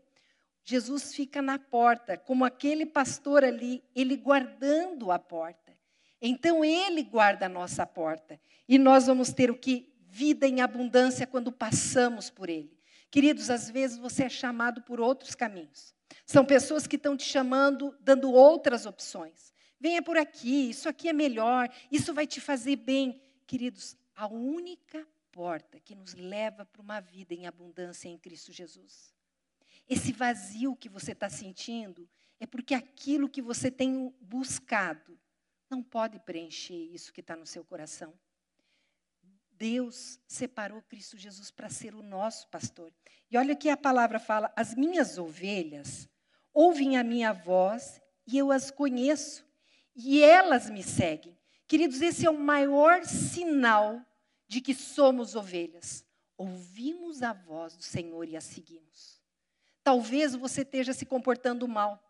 Jesus 0.64 1.14
fica 1.14 1.42
na 1.42 1.60
porta, 1.60 2.16
como 2.16 2.46
aquele 2.46 2.86
pastor 2.86 3.44
ali, 3.44 3.84
ele 3.94 4.16
guardando 4.16 5.12
a 5.12 5.20
porta. 5.20 5.78
Então 6.22 6.64
ele 6.64 7.04
guarda 7.04 7.48
a 7.48 7.50
nossa 7.50 7.86
porta. 7.86 8.40
E 8.66 8.78
nós 8.78 9.08
vamos 9.08 9.34
ter 9.34 9.52
o 9.52 9.58
que? 9.58 9.94
Vida 10.08 10.48
em 10.48 10.62
abundância 10.62 11.28
quando 11.28 11.52
passamos 11.52 12.30
por 12.30 12.48
ele. 12.50 12.82
Queridos, 13.14 13.52
às 13.52 13.70
vezes 13.70 13.96
você 14.00 14.24
é 14.24 14.30
chamado 14.30 14.82
por 14.82 15.00
outros 15.00 15.36
caminhos. 15.36 15.94
São 16.26 16.44
pessoas 16.44 16.88
que 16.88 16.96
estão 16.96 17.16
te 17.16 17.24
chamando, 17.24 17.96
dando 18.00 18.32
outras 18.32 18.88
opções. 18.88 19.54
Venha 19.80 20.02
por 20.02 20.18
aqui, 20.18 20.72
isso 20.72 20.90
aqui 20.90 21.10
é 21.10 21.14
melhor, 21.14 21.72
isso 21.92 22.12
vai 22.12 22.26
te 22.26 22.42
fazer 22.42 22.76
bem. 22.76 23.22
Queridos, 23.46 23.96
a 24.16 24.26
única 24.26 25.08
porta 25.32 25.80
que 25.80 25.94
nos 25.94 26.16
leva 26.16 26.66
para 26.66 26.82
uma 26.82 27.00
vida 27.00 27.36
em 27.36 27.46
abundância 27.46 28.10
em 28.10 28.18
Cristo 28.18 28.52
Jesus. 28.52 29.14
Esse 29.88 30.12
vazio 30.12 30.76
que 30.76 30.90
você 30.90 31.12
está 31.12 31.30
sentindo 31.30 32.10
é 32.40 32.48
porque 32.48 32.74
aquilo 32.74 33.30
que 33.30 33.44
você 33.44 33.70
tem 33.70 34.12
buscado 34.22 35.20
não 35.70 35.84
pode 35.84 36.18
preencher 36.18 36.74
isso 36.74 37.14
que 37.14 37.22
está 37.22 37.36
no 37.36 37.46
seu 37.46 37.64
coração. 37.64 38.12
Deus 39.64 40.20
separou 40.28 40.82
Cristo 40.82 41.18
Jesus 41.18 41.50
para 41.50 41.70
ser 41.70 41.96
o 41.96 42.04
nosso 42.04 42.50
pastor. 42.50 42.92
E 43.32 43.38
olha 43.38 43.56
que 43.56 43.70
a 43.70 43.78
palavra 43.78 44.20
fala: 44.20 44.52
as 44.58 44.76
minhas 44.76 45.18
ovelhas 45.18 46.10
ouvem 46.54 46.98
a 46.98 47.04
minha 47.04 47.32
voz 47.32 48.02
e 48.28 48.38
eu 48.38 48.52
as 48.52 48.70
conheço, 48.70 49.46
e 49.96 50.22
elas 50.22 50.70
me 50.70 50.84
seguem. 50.84 51.40
Queridos, 51.66 52.02
esse 52.02 52.26
é 52.26 52.30
o 52.30 52.38
maior 52.38 53.06
sinal 53.06 54.02
de 54.50 54.60
que 54.60 54.74
somos 54.74 55.34
ovelhas. 55.34 56.06
Ouvimos 56.38 57.24
a 57.24 57.32
voz 57.32 57.78
do 57.78 57.84
Senhor 57.84 58.28
e 58.28 58.36
a 58.36 58.42
seguimos. 58.42 59.22
Talvez 59.82 60.36
você 60.36 60.64
esteja 60.64 60.92
se 60.92 61.06
comportando 61.06 61.66
mal. 61.70 62.04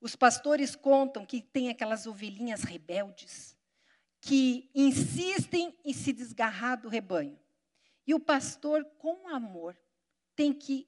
Os 0.00 0.16
pastores 0.16 0.74
contam 0.74 1.24
que 1.24 1.40
tem 1.40 1.68
aquelas 1.68 2.04
ovelhinhas 2.04 2.64
rebeldes 2.64 3.55
que 4.26 4.68
insistem 4.74 5.72
em 5.84 5.92
se 5.92 6.12
desgarrar 6.12 6.80
do 6.80 6.88
rebanho. 6.88 7.38
E 8.04 8.12
o 8.12 8.18
pastor, 8.18 8.84
com 8.98 9.28
amor, 9.28 9.78
tem 10.34 10.52
que 10.52 10.84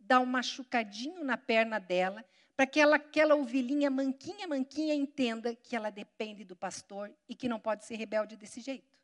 dar 0.00 0.18
um 0.18 0.26
machucadinho 0.26 1.22
na 1.22 1.36
perna 1.36 1.78
dela, 1.78 2.24
para 2.56 2.66
que 2.66 2.80
ela, 2.80 2.96
aquela 2.96 3.36
ovelhinha 3.36 3.88
manquinha, 3.88 4.48
manquinha, 4.48 4.96
entenda 4.96 5.54
que 5.54 5.76
ela 5.76 5.90
depende 5.90 6.44
do 6.44 6.56
pastor 6.56 7.14
e 7.28 7.36
que 7.36 7.48
não 7.48 7.60
pode 7.60 7.84
ser 7.84 7.94
rebelde 7.94 8.36
desse 8.36 8.60
jeito. 8.60 8.98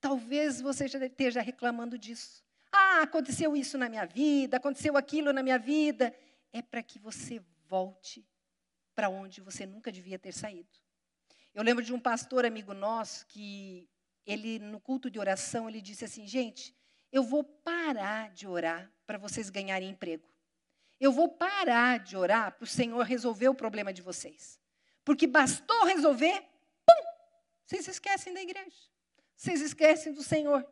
Talvez 0.00 0.62
você 0.62 0.88
já 0.88 1.04
esteja 1.04 1.42
reclamando 1.42 1.98
disso. 1.98 2.42
Ah, 2.72 3.02
aconteceu 3.02 3.54
isso 3.54 3.76
na 3.76 3.90
minha 3.90 4.06
vida, 4.06 4.56
aconteceu 4.56 4.96
aquilo 4.96 5.30
na 5.30 5.42
minha 5.42 5.58
vida. 5.58 6.14
É 6.54 6.62
para 6.62 6.82
que 6.82 6.98
você 6.98 7.38
volte 7.68 8.26
para 8.94 9.10
onde 9.10 9.42
você 9.42 9.66
nunca 9.66 9.92
devia 9.92 10.18
ter 10.18 10.32
saído. 10.32 10.83
Eu 11.54 11.62
lembro 11.62 11.84
de 11.84 11.92
um 11.92 12.00
pastor 12.00 12.44
amigo 12.44 12.74
nosso 12.74 13.26
que 13.26 13.88
ele 14.26 14.58
no 14.58 14.80
culto 14.80 15.08
de 15.08 15.18
oração 15.18 15.68
ele 15.68 15.80
disse 15.80 16.04
assim, 16.04 16.26
gente, 16.26 16.76
eu 17.12 17.22
vou 17.22 17.44
parar 17.44 18.30
de 18.32 18.46
orar 18.46 18.92
para 19.06 19.18
vocês 19.18 19.50
ganharem 19.50 19.90
emprego. 19.90 20.28
Eu 20.98 21.12
vou 21.12 21.28
parar 21.28 21.98
de 22.00 22.16
orar 22.16 22.52
para 22.52 22.64
o 22.64 22.66
Senhor 22.66 23.02
resolver 23.04 23.48
o 23.48 23.54
problema 23.54 23.92
de 23.92 24.02
vocês. 24.02 24.58
Porque 25.04 25.26
bastou 25.26 25.84
resolver, 25.84 26.40
pum, 26.84 27.04
vocês 27.64 27.86
esquecem 27.86 28.32
da 28.32 28.42
igreja. 28.42 28.76
Vocês 29.36 29.60
esquecem 29.60 30.12
do 30.12 30.22
Senhor. 30.22 30.66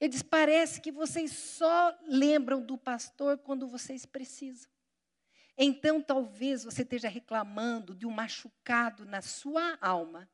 Ele 0.00 0.10
diz: 0.10 0.22
parece 0.22 0.80
que 0.80 0.92
vocês 0.92 1.32
só 1.32 1.96
lembram 2.02 2.60
do 2.60 2.76
pastor 2.76 3.38
quando 3.38 3.66
vocês 3.66 4.04
precisam. 4.04 4.70
Então, 5.60 6.00
talvez 6.00 6.62
você 6.62 6.82
esteja 6.82 7.08
reclamando 7.08 7.92
de 7.92 8.06
um 8.06 8.12
machucado 8.12 9.04
na 9.04 9.20
sua 9.20 9.76
alma, 9.80 10.30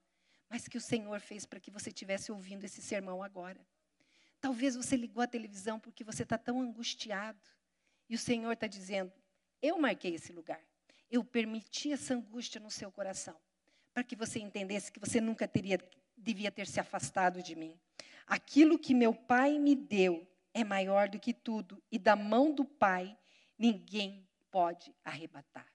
mas 0.51 0.69
que 0.69 0.77
o 0.77 0.81
Senhor 0.81 1.19
fez 1.19 1.47
para 1.47 1.59
que 1.59 1.71
você 1.71 1.89
estivesse 1.89 2.31
ouvindo 2.31 2.65
esse 2.65 2.83
sermão 2.83 3.23
agora. 3.23 3.59
Talvez 4.39 4.77
você 4.77 4.95
ligou 4.95 5.23
a 5.23 5.27
televisão 5.27 5.81
porque 5.81 6.05
você 6.05 6.25
está 6.25 6.37
tão 6.37 6.61
angustiado. 6.61 7.41
E 8.07 8.15
o 8.15 8.19
Senhor 8.19 8.53
está 8.53 8.67
dizendo: 8.67 9.11
Eu 9.63 9.79
marquei 9.79 10.15
esse 10.15 10.31
lugar. 10.31 10.61
Eu 11.11 11.25
permiti 11.25 11.91
essa 11.91 12.13
angústia 12.13 12.61
no 12.61 12.71
seu 12.71 12.93
coração. 12.93 13.41
Para 13.95 14.05
que 14.05 14.15
você 14.15 14.39
entendesse 14.39 14.93
que 14.93 15.01
você 15.01 15.23
nunca 15.23 15.49
teria, 15.49 15.79
devia 16.15 16.51
ter 16.51 16.67
se 16.67 16.79
afastado 16.79 17.43
de 17.43 17.57
mim. 17.57 17.81
Aquilo 18.27 18.79
que 18.79 18.93
meu 18.93 19.15
Pai 19.15 19.59
me 19.59 19.75
deu 19.75 20.29
é 20.53 20.63
maior 20.63 21.09
do 21.09 21.19
que 21.19 21.33
tudo. 21.33 21.83
E 21.91 21.99
da 21.99 22.15
mão 22.15 22.55
do 22.55 22.67
Pai, 22.67 23.17
ninguém 23.59 24.29
pode 24.55 24.95
arrebatar. 25.05 25.67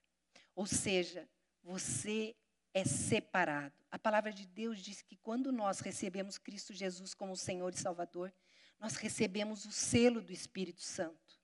Ou 0.56 0.66
seja, 0.66 1.28
você 1.62 2.34
é 2.74 2.86
separado. 2.86 3.76
A 3.92 4.00
palavra 4.00 4.32
de 4.32 4.48
Deus 4.48 4.80
diz 4.80 5.02
que 5.02 5.18
quando 5.18 5.52
nós 5.52 5.82
recebemos 5.82 6.38
Cristo 6.38 6.74
Jesus 6.74 7.14
como 7.14 7.36
Senhor 7.36 7.74
e 7.74 7.78
Salvador, 7.78 8.34
nós 8.80 8.96
recebemos 8.96 9.66
o 9.66 9.72
selo 9.74 10.22
do 10.22 10.32
Espírito 10.32 10.82
Santo. 10.82 11.42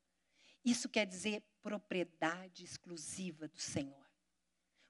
Isso 0.63 0.87
quer 0.87 1.05
dizer 1.05 1.43
propriedade 1.61 2.63
exclusiva 2.63 3.49
do 3.49 3.59
Senhor. 3.59 4.09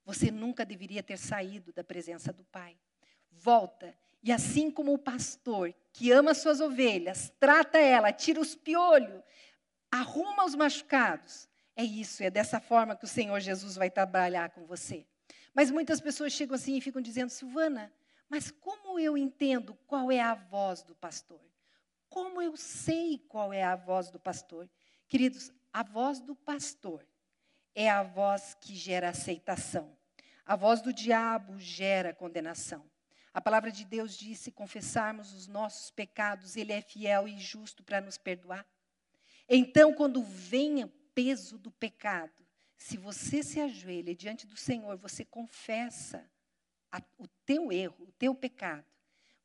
Você 0.03 0.29
nunca 0.29 0.63
deveria 0.63 1.01
ter 1.01 1.17
saído 1.17 1.73
da 1.73 1.84
presença 1.84 2.31
do 2.31 2.43
Pai. 2.43 2.77
Volta, 3.31 3.97
e 4.21 4.31
assim 4.31 4.69
como 4.69 4.93
o 4.93 4.99
pastor 4.99 5.73
que 5.91 6.12
ama 6.12 6.36
suas 6.36 6.62
ovelhas, 6.62 7.34
trata 7.39 7.79
ela, 7.79 8.13
tira 8.13 8.39
os 8.39 8.53
piolhos, 8.53 9.23
arruma 9.91 10.45
os 10.45 10.53
machucados, 10.53 11.49
é 11.76 11.84
isso, 11.84 12.24
é 12.24 12.30
dessa 12.30 12.60
forma 12.60 12.96
que 12.96 13.06
o 13.06 13.08
Senhor 13.08 13.40
Jesus 13.40 13.76
vai 13.76 13.90
trabalhar 13.90 14.50
com 14.52 14.66
você. 14.66 15.06
Mas 15.54 15.70
muitas 15.70 16.00
pessoas 16.00 16.34
chegam 16.34 16.56
assim 16.56 16.78
e 16.78 16.82
ficam 16.82 17.02
dizendo, 17.02 17.30
Silvana, 17.30 17.92
mas 18.30 18.50
como 18.50 18.98
eu 19.00 19.18
entendo 19.18 19.76
qual 19.86 20.12
é 20.12 20.20
a 20.20 20.34
voz 20.34 20.84
do 20.84 20.96
pastor? 20.96 21.42
Como 22.10 22.42
eu 22.42 22.56
sei 22.56 23.20
qual 23.28 23.52
é 23.52 23.64
a 23.64 23.76
voz 23.76 24.10
do 24.10 24.20
pastor? 24.20 24.70
Queridos, 25.08 25.52
a 25.72 25.84
voz 25.84 26.20
do 26.20 26.36
pastor 26.36 27.06
é 27.74 27.90
a 27.90 28.04
voz 28.04 28.56
que 28.60 28.74
gera 28.74 29.10
aceitação. 29.10 29.98
A 30.46 30.56
voz 30.56 30.82
do 30.82 30.94
diabo 30.94 31.60
gera 31.60 32.14
condenação. 32.14 32.90
A 33.34 33.42
palavra 33.42 33.70
de 33.70 33.84
Deus 33.84 34.18
diz: 34.18 34.40
se 34.40 34.52
confessarmos 34.52 35.34
os 35.34 35.48
nossos 35.48 35.92
pecados, 35.92 36.56
Ele 36.56 36.72
é 36.72 36.82
fiel 36.82 37.28
e 37.28 37.38
justo 37.38 37.84
para 37.84 38.00
nos 38.00 38.18
perdoar. 38.18 38.66
Então, 39.50 39.94
quando 39.94 40.22
o 40.22 40.24
peso 41.15 41.58
do 41.58 41.71
pecado, 41.71 42.45
se 42.78 42.97
você 42.97 43.41
se 43.41 43.60
ajoelha 43.60 44.13
diante 44.13 44.45
do 44.45 44.56
Senhor, 44.56 44.97
você 44.97 45.25
confessa 45.25 46.30
a, 46.91 47.01
o 47.17 47.28
teu 47.45 47.71
erro, 47.71 48.06
o 48.06 48.12
teu 48.12 48.36
pecado, 48.36 48.86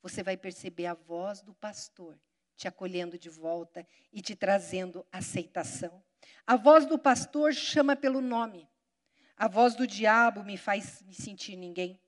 você 0.03 0.23
vai 0.23 0.37
perceber 0.37 0.87
a 0.87 0.95
voz 0.95 1.41
do 1.41 1.55
pastor 1.55 2.19
te 2.61 2.69
acolhendo 2.69 3.19
de 3.19 3.31
volta 3.31 3.89
e 4.13 4.21
te 4.21 4.37
trazendo 4.37 5.07
aceitação. 5.11 6.05
A 6.47 6.57
voz 6.57 6.85
do 6.85 6.99
pastor 6.99 7.55
chama 7.55 7.97
pelo 7.97 8.21
nome. 8.21 8.69
A 9.35 9.49
voz 9.49 9.75
do 9.75 9.87
diabo 9.87 10.45
me 10.45 10.59
faz 10.59 11.01
me 11.01 11.15
sentir 11.15 11.57
ninguém. 11.57 11.99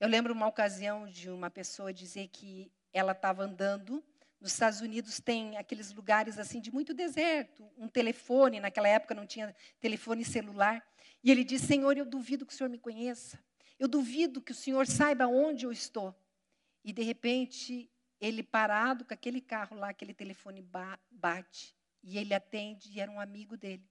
Eu 0.00 0.08
lembro 0.08 0.34
uma 0.34 0.48
ocasião 0.48 1.06
de 1.08 1.30
uma 1.30 1.48
pessoa 1.48 1.92
dizer 1.92 2.26
que 2.26 2.72
ela 2.92 3.12
estava 3.12 3.44
andando. 3.44 4.02
Nos 4.40 4.52
Estados 4.52 4.80
Unidos 4.80 5.20
tem 5.20 5.58
aqueles 5.58 5.92
lugares 5.92 6.38
assim 6.38 6.60
de 6.60 6.72
muito 6.72 6.94
deserto, 6.94 7.70
um 7.76 7.86
telefone, 7.86 8.58
naquela 8.58 8.88
época 8.88 9.14
não 9.14 9.26
tinha 9.26 9.54
telefone 9.78 10.24
celular. 10.24 10.82
E 11.22 11.30
ele 11.30 11.44
disse: 11.44 11.66
Senhor, 11.66 11.96
eu 11.96 12.06
duvido 12.06 12.46
que 12.46 12.52
o 12.52 12.56
Senhor 12.56 12.70
me 12.70 12.78
conheça. 12.78 13.38
Eu 13.78 13.86
duvido 13.86 14.40
que 14.40 14.52
o 14.52 14.54
Senhor 14.54 14.86
saiba 14.86 15.26
onde 15.26 15.66
eu 15.66 15.72
estou. 15.72 16.14
E 16.82 16.92
de 16.92 17.02
repente 17.02 17.90
ele 18.20 18.42
parado 18.42 19.04
com 19.04 19.14
aquele 19.14 19.40
carro 19.40 19.76
lá, 19.76 19.90
aquele 19.90 20.12
telefone 20.12 20.62
bate, 21.10 21.74
e 22.02 22.18
ele 22.18 22.34
atende, 22.34 22.90
e 22.92 23.00
era 23.00 23.10
um 23.10 23.20
amigo 23.20 23.56
dele. 23.56 23.88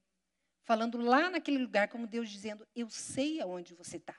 Falando 0.63 0.99
lá 0.99 1.29
naquele 1.29 1.57
lugar, 1.57 1.88
como 1.88 2.07
Deus 2.07 2.29
dizendo: 2.29 2.67
Eu 2.75 2.89
sei 2.89 3.39
aonde 3.39 3.73
você 3.73 3.97
está. 3.97 4.15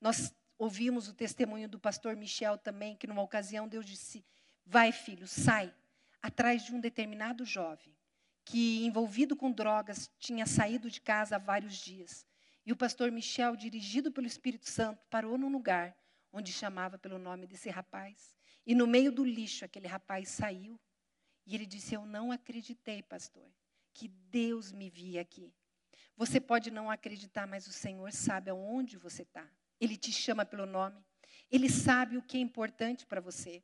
Nós 0.00 0.34
ouvimos 0.58 1.08
o 1.08 1.14
testemunho 1.14 1.68
do 1.68 1.78
pastor 1.78 2.16
Michel 2.16 2.56
também, 2.56 2.96
que 2.96 3.06
numa 3.06 3.22
ocasião 3.22 3.68
Deus 3.68 3.84
disse: 3.84 4.24
Vai, 4.64 4.92
filho, 4.92 5.26
sai, 5.26 5.74
atrás 6.20 6.64
de 6.64 6.74
um 6.74 6.80
determinado 6.80 7.44
jovem, 7.44 7.96
que 8.44 8.84
envolvido 8.84 9.36
com 9.36 9.50
drogas 9.50 10.10
tinha 10.18 10.46
saído 10.46 10.90
de 10.90 11.00
casa 11.00 11.36
há 11.36 11.38
vários 11.38 11.76
dias. 11.76 12.26
E 12.64 12.72
o 12.72 12.76
pastor 12.76 13.10
Michel, 13.10 13.56
dirigido 13.56 14.12
pelo 14.12 14.26
Espírito 14.26 14.68
Santo, 14.68 15.04
parou 15.10 15.36
num 15.36 15.50
lugar 15.50 15.96
onde 16.32 16.52
chamava 16.52 16.96
pelo 16.96 17.18
nome 17.18 17.46
desse 17.46 17.68
rapaz. 17.68 18.34
E 18.64 18.74
no 18.74 18.86
meio 18.86 19.10
do 19.10 19.24
lixo, 19.24 19.64
aquele 19.64 19.88
rapaz 19.88 20.28
saiu. 20.28 20.80
E 21.44 21.54
ele 21.54 21.66
disse: 21.66 21.94
Eu 21.94 22.06
não 22.06 22.30
acreditei, 22.30 23.02
pastor, 23.02 23.50
que 23.92 24.08
Deus 24.08 24.70
me 24.70 24.88
via 24.88 25.20
aqui. 25.20 25.52
Você 26.16 26.40
pode 26.40 26.70
não 26.70 26.90
acreditar, 26.90 27.46
mas 27.46 27.66
o 27.66 27.72
Senhor 27.72 28.12
sabe 28.12 28.50
aonde 28.50 28.96
você 28.96 29.22
está. 29.22 29.48
Ele 29.80 29.96
te 29.96 30.12
chama 30.12 30.44
pelo 30.44 30.66
nome. 30.66 31.04
Ele 31.50 31.68
sabe 31.68 32.16
o 32.16 32.22
que 32.22 32.36
é 32.36 32.40
importante 32.40 33.04
para 33.04 33.20
você. 33.20 33.62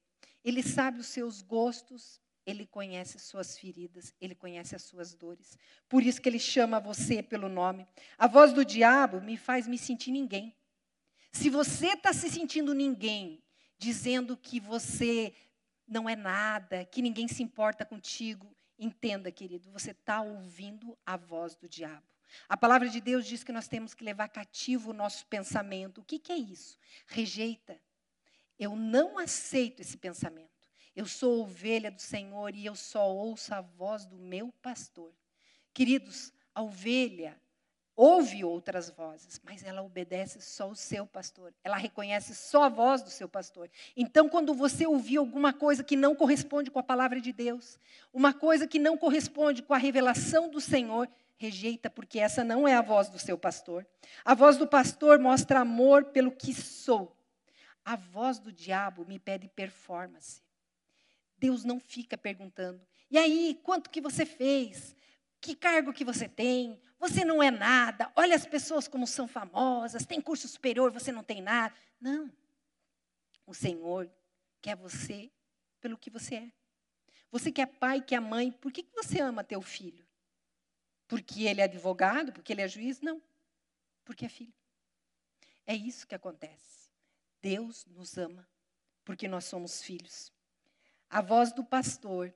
Ele 0.49 0.63
sabe 0.63 1.01
os 1.01 1.07
seus 1.07 1.43
gostos. 1.43 2.21
Ele 2.47 2.67
conhece 2.67 3.19
suas 3.19 3.59
feridas, 3.59 4.15
ele 4.19 4.35
conhece 4.35 4.75
as 4.75 4.83
suas 4.83 5.13
dores. 5.13 5.59
Por 5.87 6.03
isso 6.03 6.19
que 6.19 6.27
ele 6.31 6.39
chama 6.39 6.81
você 6.81 7.23
pelo 7.23 7.47
nome. 7.47 7.87
A 8.17 8.27
voz 8.27 8.55
do 8.55 8.65
diabo 8.65 9.21
me 9.21 9.37
faz 9.37 9.69
me 9.69 9.77
sentir 9.77 10.11
ninguém. 10.11 10.57
Se 11.31 11.51
você 11.51 11.89
está 11.89 12.11
se 12.11 12.31
sentindo 12.31 12.73
ninguém 12.73 13.45
dizendo 13.77 14.35
que 14.35 14.59
você 14.59 15.35
não 15.87 16.09
é 16.09 16.17
nada, 16.17 16.87
que 16.87 17.03
ninguém 17.03 17.29
se 17.29 17.43
importa 17.43 17.85
contigo, 17.85 18.57
entenda, 18.79 19.31
querido, 19.31 19.71
você 19.71 19.91
está 19.91 20.23
ouvindo 20.23 20.97
a 21.05 21.19
voz 21.19 21.55
do 21.55 21.69
diabo. 21.69 22.07
A 22.49 22.57
palavra 22.57 22.89
de 22.89 22.99
Deus 22.99 23.27
diz 23.27 23.45
que 23.45 23.53
nós 23.53 23.69
temos 23.69 23.93
que 23.93 24.03
levar 24.03 24.29
cativo 24.29 24.91
o 24.91 24.95
nosso 24.95 25.27
pensamento. 25.27 26.01
O 26.01 26.05
que, 26.05 26.19
que 26.19 26.33
é 26.33 26.39
isso? 26.39 26.79
Rejeita. 27.07 27.79
Eu 28.59 28.75
não 28.75 29.19
aceito 29.19 29.81
esse 29.81 29.97
pensamento. 29.97 30.49
Eu 30.95 31.07
sou 31.07 31.43
ovelha 31.43 31.91
do 31.91 32.03
Senhor 32.03 32.55
e 32.55 32.67
eu 32.67 32.75
só 32.75 33.09
ouço 33.09 33.55
a 33.55 33.61
voz 33.61 34.05
do 34.05 34.17
meu 34.17 34.53
pastor. 34.61 35.13
Queridos, 35.73 36.33
a 36.55 36.63
ovelha 36.63 37.41
ouve 37.95 38.45
outras 38.45 38.91
vozes, 38.91 39.41
mas 39.45 39.65
ela 39.65 39.83
obedece 39.83 40.41
só 40.41 40.69
o 40.69 40.77
seu 40.77 41.05
pastor. 41.05 41.53
Ela 41.65 41.77
reconhece 41.77 42.33
só 42.33 42.63
a 42.63 42.69
voz 42.69 43.03
do 43.03 43.11
seu 43.11 43.29
pastor. 43.29 43.69
Então, 43.97 44.29
quando 44.29 44.55
você 44.55 44.87
ouvir 44.87 45.17
alguma 45.17 45.53
coisa 45.53 45.83
que 45.83 45.97
não 45.97 46.15
corresponde 46.15 46.71
com 46.71 46.79
a 46.79 46.83
palavra 46.83 47.21
de 47.21 47.33
Deus, 47.33 47.77
uma 48.13 48.33
coisa 48.33 48.69
que 48.69 48.79
não 48.79 48.97
corresponde 48.97 49.63
com 49.63 49.75
a 49.75 49.79
revelação 49.79 50.49
do 50.49 50.61
Senhor, 50.61 51.09
rejeita, 51.37 51.91
porque 51.91 52.21
essa 52.21 52.45
não 52.45 52.69
é 52.69 52.75
a 52.75 52.83
voz 52.83 53.09
do 53.09 53.19
seu 53.19 53.37
pastor. 53.37 53.85
A 54.25 54.33
voz 54.33 54.57
do 54.57 54.67
pastor 54.67 55.19
mostra 55.19 55.59
amor 55.59 56.07
pelo 56.07 56.31
que 56.31 56.55
sou. 56.55 57.18
A 57.89 57.97
voz 57.97 58.39
do 58.39 58.53
diabo 58.53 59.07
me 59.07 59.19
pede 59.19 59.49
performance. 59.49 60.43
Deus 61.39 61.65
não 61.65 61.81
fica 61.81 62.19
perguntando: 62.19 62.87
"E 63.11 63.17
aí, 63.17 63.59
quanto 63.63 63.89
que 63.89 63.99
você 63.99 64.27
fez? 64.27 64.95
Que 65.41 65.55
cargo 65.55 65.95
que 65.95 66.05
você 66.05 66.29
tem? 66.29 66.79
Você 66.99 67.25
não 67.25 67.43
é 67.43 67.51
nada. 67.51 68.13
Olha 68.15 68.37
as 68.37 68.45
pessoas 68.45 68.87
como 68.87 69.07
são 69.07 69.27
famosas, 69.27 70.05
tem 70.05 70.21
curso 70.21 70.47
superior, 70.47 70.93
você 70.93 71.11
não 71.11 71.23
tem 71.25 71.41
nada. 71.41 71.75
Não. 71.99 72.31
O 73.47 73.55
Senhor 73.55 74.11
quer 74.61 74.77
você 74.77 75.31
pelo 75.81 75.97
que 75.97 76.11
você 76.11 76.35
é. 76.35 76.53
Você 77.31 77.51
que 77.51 77.63
é 77.63 77.67
pai, 77.67 78.03
que 78.03 78.15
é 78.15 78.21
mãe, 78.21 78.53
por 78.53 78.71
que 78.71 78.85
você 78.95 79.19
ama 79.19 79.43
teu 79.43 79.63
filho? 79.63 80.07
Porque 81.07 81.45
ele 81.45 81.63
é 81.63 81.65
advogado? 81.65 82.35
Porque 82.35 82.53
ele 82.53 82.61
é 82.61 82.69
juiz? 82.69 83.01
Não. 83.01 83.23
Porque 84.05 84.27
é 84.27 84.29
filho. 84.29 84.53
É 85.67 85.75
isso 85.75 86.07
que 86.07 86.15
acontece. 86.15 86.78
Deus 87.41 87.85
nos 87.87 88.17
ama 88.17 88.49
porque 89.05 89.27
nós 89.27 89.45
somos 89.45 89.83
filhos. 89.83 90.33
A 91.09 91.23
voz 91.23 91.53
do 91.53 91.65
pastor 91.65 92.35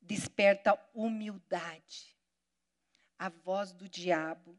desperta 0.00 0.78
humildade. 0.92 2.16
A 3.18 3.28
voz 3.28 3.72
do 3.72 3.88
diabo, 3.88 4.58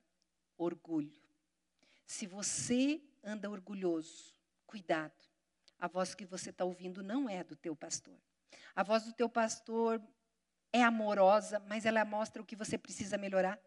orgulho. 0.58 1.22
Se 2.06 2.26
você 2.26 3.02
anda 3.24 3.50
orgulhoso, 3.50 4.36
cuidado. 4.66 5.14
A 5.78 5.88
voz 5.88 6.16
que 6.16 6.26
você 6.26 6.50
está 6.50 6.64
ouvindo 6.66 7.04
não 7.04 7.30
é 7.30 7.44
do 7.44 7.56
teu 7.56 7.76
pastor. 7.76 8.18
A 8.76 8.84
voz 8.84 9.04
do 9.04 9.14
teu 9.14 9.30
pastor 9.30 10.02
é 10.72 10.82
amorosa, 10.82 11.60
mas 11.60 11.86
ela 11.86 12.04
mostra 12.04 12.42
o 12.42 12.46
que 12.46 12.56
você 12.56 12.78
precisa 12.78 13.18
melhorar. 13.18 13.60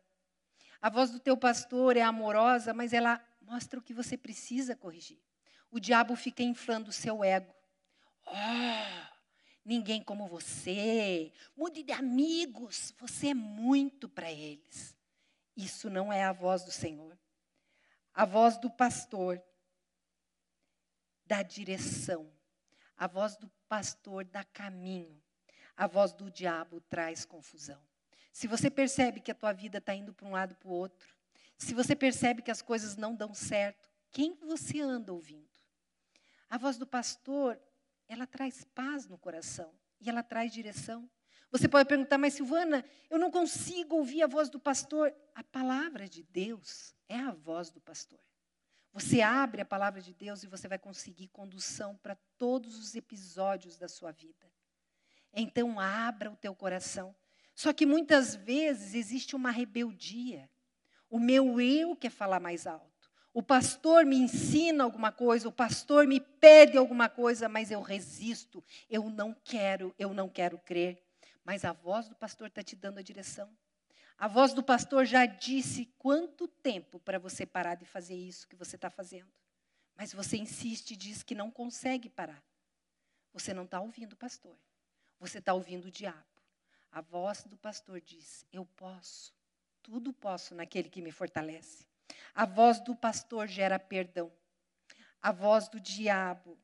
A 0.80 0.90
voz 0.90 1.10
do 1.10 1.20
teu 1.20 1.36
pastor 1.36 1.96
é 1.96 2.02
amorosa, 2.02 2.74
mas 2.74 2.92
ela 2.92 3.24
mostra 3.40 3.78
o 3.78 3.82
que 3.82 3.94
você 3.94 4.16
precisa 4.16 4.74
corrigir. 4.74 5.20
O 5.70 5.80
diabo 5.80 6.16
fica 6.16 6.42
inflando 6.42 6.90
o 6.90 6.92
seu 6.92 7.22
ego. 7.22 7.54
Oh, 8.26 9.16
ninguém 9.64 10.02
como 10.02 10.26
você. 10.26 11.32
Mude 11.56 11.82
de 11.82 11.92
amigos. 11.92 12.94
Você 12.98 13.28
é 13.28 13.34
muito 13.34 14.08
para 14.08 14.30
eles. 14.30 14.96
Isso 15.56 15.88
não 15.88 16.12
é 16.12 16.24
a 16.24 16.32
voz 16.32 16.64
do 16.64 16.70
Senhor. 16.70 17.18
A 18.14 18.24
voz 18.24 18.58
do 18.58 18.70
pastor 18.70 19.42
dá 21.24 21.42
direção. 21.42 22.32
A 22.96 23.06
voz 23.06 23.36
do 23.36 23.48
pastor 23.68 24.24
dá 24.24 24.44
caminho. 24.44 25.22
A 25.76 25.86
voz 25.86 26.12
do 26.12 26.30
diabo 26.30 26.80
traz 26.82 27.24
confusão. 27.24 27.80
Se 28.32 28.46
você 28.46 28.70
percebe 28.70 29.20
que 29.20 29.30
a 29.30 29.34
tua 29.34 29.52
vida 29.52 29.78
está 29.78 29.94
indo 29.94 30.12
para 30.12 30.26
um 30.26 30.32
lado 30.32 30.54
para 30.56 30.68
o 30.68 30.72
outro, 30.72 31.08
se 31.58 31.74
você 31.74 31.96
percebe 31.96 32.42
que 32.42 32.50
as 32.50 32.62
coisas 32.62 32.96
não 32.96 33.14
dão 33.14 33.34
certo, 33.34 33.88
quem 34.12 34.34
você 34.34 34.80
anda 34.80 35.12
ouvindo? 35.12 35.55
A 36.48 36.58
voz 36.58 36.76
do 36.76 36.86
pastor, 36.86 37.60
ela 38.08 38.26
traz 38.26 38.64
paz 38.74 39.06
no 39.06 39.18
coração 39.18 39.72
e 40.00 40.08
ela 40.08 40.22
traz 40.22 40.52
direção. 40.52 41.08
Você 41.50 41.68
pode 41.68 41.88
perguntar, 41.88 42.18
mas 42.18 42.34
Silvana, 42.34 42.84
eu 43.08 43.18
não 43.18 43.30
consigo 43.30 43.96
ouvir 43.96 44.22
a 44.22 44.26
voz 44.26 44.48
do 44.48 44.58
pastor. 44.58 45.14
A 45.34 45.42
palavra 45.42 46.08
de 46.08 46.22
Deus 46.22 46.94
é 47.08 47.18
a 47.18 47.30
voz 47.30 47.70
do 47.70 47.80
pastor. 47.80 48.20
Você 48.92 49.20
abre 49.20 49.60
a 49.60 49.64
palavra 49.64 50.00
de 50.00 50.14
Deus 50.14 50.42
e 50.42 50.46
você 50.46 50.66
vai 50.66 50.78
conseguir 50.78 51.28
condução 51.28 51.96
para 51.96 52.16
todos 52.38 52.78
os 52.78 52.94
episódios 52.94 53.76
da 53.76 53.88
sua 53.88 54.10
vida. 54.10 54.50
Então 55.32 55.78
abra 55.78 56.30
o 56.30 56.36
teu 56.36 56.54
coração. 56.54 57.14
Só 57.54 57.72
que 57.72 57.84
muitas 57.84 58.34
vezes 58.34 58.94
existe 58.94 59.36
uma 59.36 59.50
rebeldia. 59.50 60.50
O 61.10 61.18
meu 61.18 61.60
eu 61.60 61.94
quer 61.94 62.10
falar 62.10 62.40
mais 62.40 62.66
alto. 62.66 62.95
O 63.36 63.42
pastor 63.42 64.06
me 64.06 64.16
ensina 64.16 64.82
alguma 64.82 65.12
coisa, 65.12 65.46
o 65.46 65.52
pastor 65.52 66.06
me 66.06 66.18
pede 66.18 66.78
alguma 66.78 67.06
coisa, 67.06 67.50
mas 67.50 67.70
eu 67.70 67.82
resisto. 67.82 68.64
Eu 68.88 69.10
não 69.10 69.34
quero, 69.34 69.94
eu 69.98 70.14
não 70.14 70.26
quero 70.26 70.56
crer. 70.56 71.04
Mas 71.44 71.62
a 71.62 71.70
voz 71.70 72.08
do 72.08 72.14
pastor 72.14 72.46
está 72.46 72.62
te 72.62 72.74
dando 72.74 72.96
a 72.96 73.02
direção. 73.02 73.54
A 74.16 74.26
voz 74.26 74.54
do 74.54 74.62
pastor 74.62 75.04
já 75.04 75.26
disse 75.26 75.84
quanto 75.98 76.48
tempo 76.48 76.98
para 76.98 77.18
você 77.18 77.44
parar 77.44 77.74
de 77.74 77.84
fazer 77.84 78.14
isso 78.14 78.48
que 78.48 78.56
você 78.56 78.76
está 78.76 78.88
fazendo. 78.88 79.30
Mas 79.94 80.14
você 80.14 80.38
insiste 80.38 80.92
e 80.92 80.96
diz 80.96 81.22
que 81.22 81.34
não 81.34 81.50
consegue 81.50 82.08
parar. 82.08 82.42
Você 83.34 83.52
não 83.52 83.64
está 83.64 83.78
ouvindo 83.82 84.14
o 84.14 84.16
pastor. 84.16 84.56
Você 85.20 85.40
está 85.40 85.52
ouvindo 85.52 85.88
o 85.88 85.90
diabo. 85.90 86.24
A 86.90 87.02
voz 87.02 87.44
do 87.44 87.58
pastor 87.58 88.00
diz: 88.00 88.46
Eu 88.50 88.64
posso, 88.64 89.34
tudo 89.82 90.10
posso 90.10 90.54
naquele 90.54 90.88
que 90.88 91.02
me 91.02 91.12
fortalece. 91.12 91.84
A 92.34 92.44
voz 92.44 92.80
do 92.80 92.94
pastor 92.94 93.48
gera 93.48 93.78
perdão. 93.78 94.32
A 95.22 95.32
voz 95.32 95.68
do 95.68 95.80
diabo 95.80 96.58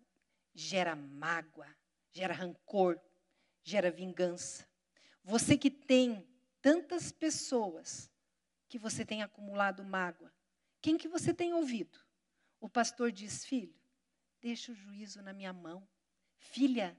gera 0.55 0.94
mágoa, 0.94 1.66
gera 2.11 2.35
rancor, 2.35 3.00
gera 3.62 3.90
vingança. 3.90 4.68
Você 5.24 5.57
que 5.57 5.70
tem 5.70 6.26
tantas 6.61 7.11
pessoas 7.11 8.11
que 8.68 8.78
você 8.78 9.05
tem 9.05 9.22
acumulado 9.22 9.85
mágoa, 9.85 10.33
quem 10.81 10.98
que 10.98 11.09
você 11.09 11.33
tem 11.33 11.55
ouvido? 11.55 11.98
O 12.61 12.68
pastor 12.68 13.11
diz: 13.12 13.44
Filho, 13.44 13.74
deixa 14.40 14.72
o 14.72 14.74
juízo 14.74 15.22
na 15.22 15.33
minha 15.33 15.52
mão. 15.52 15.87
Filha, 16.38 16.98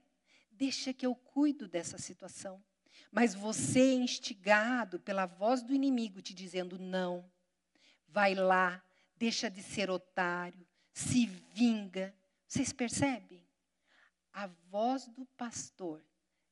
deixa 0.51 0.93
que 0.93 1.05
eu 1.05 1.15
cuido 1.15 1.67
dessa 1.67 1.97
situação. 1.97 2.63
Mas 3.11 3.33
você 3.33 3.79
é 3.79 3.93
instigado 3.93 4.99
pela 4.99 5.25
voz 5.25 5.61
do 5.61 5.73
inimigo 5.73 6.21
te 6.21 6.33
dizendo 6.33 6.79
não. 6.79 7.29
Vai 8.13 8.35
lá, 8.35 8.79
deixa 9.15 9.49
de 9.49 9.63
ser 9.63 9.89
otário, 9.89 10.67
se 10.93 11.25
vinga. 11.25 12.15
Vocês 12.47 12.71
percebem? 12.71 13.43
A 14.31 14.45
voz 14.69 15.07
do 15.07 15.25
pastor 15.25 15.99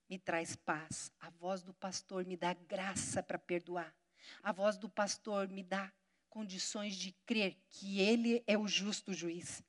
me 0.10 0.18
traz 0.18 0.56
paz. 0.56 1.14
A 1.20 1.30
voz 1.30 1.62
do 1.62 1.72
pastor 1.72 2.26
me 2.26 2.36
dá 2.36 2.56
graça 2.56 3.22
para 3.22 3.38
perdoar. 3.38 3.94
A 4.42 4.52
voz 4.52 4.80
do 4.80 4.90
pastor 4.90 5.48
me 5.50 5.62
dá 5.62 5.94
condições 6.32 6.96
de 6.96 7.12
crer 7.28 7.56
que 7.70 8.00
ele 8.00 8.44
é 8.48 8.58
o 8.58 8.68
justo 8.68 9.14
juiz. 9.14 9.64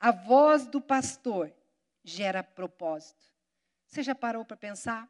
A 0.00 0.10
voz 0.10 0.66
do 0.66 0.80
pastor 0.80 1.54
gera 2.02 2.42
propósito. 2.42 3.24
Você 3.86 4.02
já 4.02 4.16
parou 4.16 4.44
para 4.44 4.56
pensar? 4.56 5.08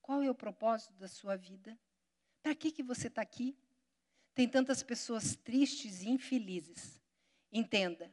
Qual 0.00 0.22
é 0.22 0.30
o 0.30 0.34
propósito 0.34 0.94
da 0.94 1.08
sua 1.08 1.36
vida? 1.36 1.78
Para 2.42 2.54
que, 2.54 2.72
que 2.72 2.82
você 2.82 3.08
está 3.08 3.20
aqui? 3.20 3.54
Tem 4.34 4.48
tantas 4.48 4.82
pessoas 4.82 5.36
tristes 5.36 6.02
e 6.02 6.08
infelizes. 6.08 7.00
Entenda, 7.50 8.10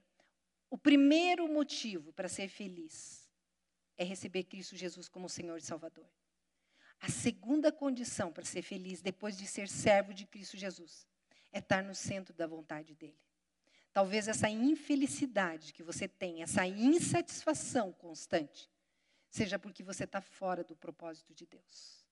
o 0.69 0.77
primeiro 0.77 1.47
motivo 1.47 2.11
para 2.13 2.27
ser 2.27 2.49
feliz 2.49 3.29
é 3.97 4.03
receber 4.03 4.43
Cristo 4.43 4.75
Jesus 4.75 5.07
como 5.07 5.29
Senhor 5.29 5.57
e 5.57 5.61
Salvador. 5.61 6.09
A 6.99 7.09
segunda 7.09 7.71
condição 7.71 8.31
para 8.31 8.43
ser 8.43 8.61
feliz, 8.61 9.01
depois 9.01 9.37
de 9.37 9.47
ser 9.47 9.69
servo 9.69 10.13
de 10.13 10.25
Cristo 10.25 10.57
Jesus, 10.57 11.07
é 11.51 11.59
estar 11.59 11.81
no 11.83 11.95
centro 11.95 12.33
da 12.33 12.45
vontade 12.45 12.93
dEle. 12.93 13.17
Talvez 13.93 14.27
essa 14.27 14.49
infelicidade 14.49 15.73
que 15.73 15.81
você 15.81 16.07
tem, 16.07 16.43
essa 16.43 16.67
insatisfação 16.67 17.91
constante, 17.93 18.69
seja 19.29 19.57
porque 19.57 19.83
você 19.83 20.03
está 20.03 20.21
fora 20.21 20.63
do 20.63 20.75
propósito 20.75 21.33
de 21.33 21.45
Deus. 21.45 22.05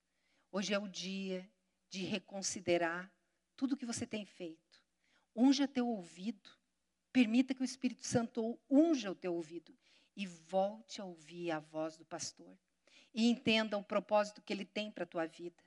Hoje 0.52 0.74
é 0.74 0.80
o 0.80 0.88
dia 0.88 1.48
de 1.89 2.04
reconsiderar 2.04 3.12
tudo 3.58 3.74
o 3.74 3.78
que 3.78 3.86
você 3.86 4.06
tem 4.06 4.26
feito. 4.26 4.82
Unja 5.36 5.67
teu 5.67 5.88
ouvido. 5.88 6.50
Permita 7.12 7.54
que 7.54 7.62
o 7.62 7.65
Espírito 7.65 8.06
Santo 8.06 8.60
unja 8.70 9.12
o 9.12 9.15
teu 9.15 9.34
ouvido 9.34 9.76
e 10.15 10.26
volte 10.26 11.02
a 11.02 11.06
ouvir 11.06 11.52
a 11.52 11.60
voz 11.60 11.98
do 11.98 12.06
pastor. 12.06 12.58
E 13.13 13.28
entenda 13.28 13.78
o 13.78 13.84
propósito 13.84 14.41
que 14.41 14.54
ele 14.54 14.65
tem 14.65 14.91
para 14.91 15.04
a 15.04 15.08
tua 15.08 15.26
vida. 15.26 15.62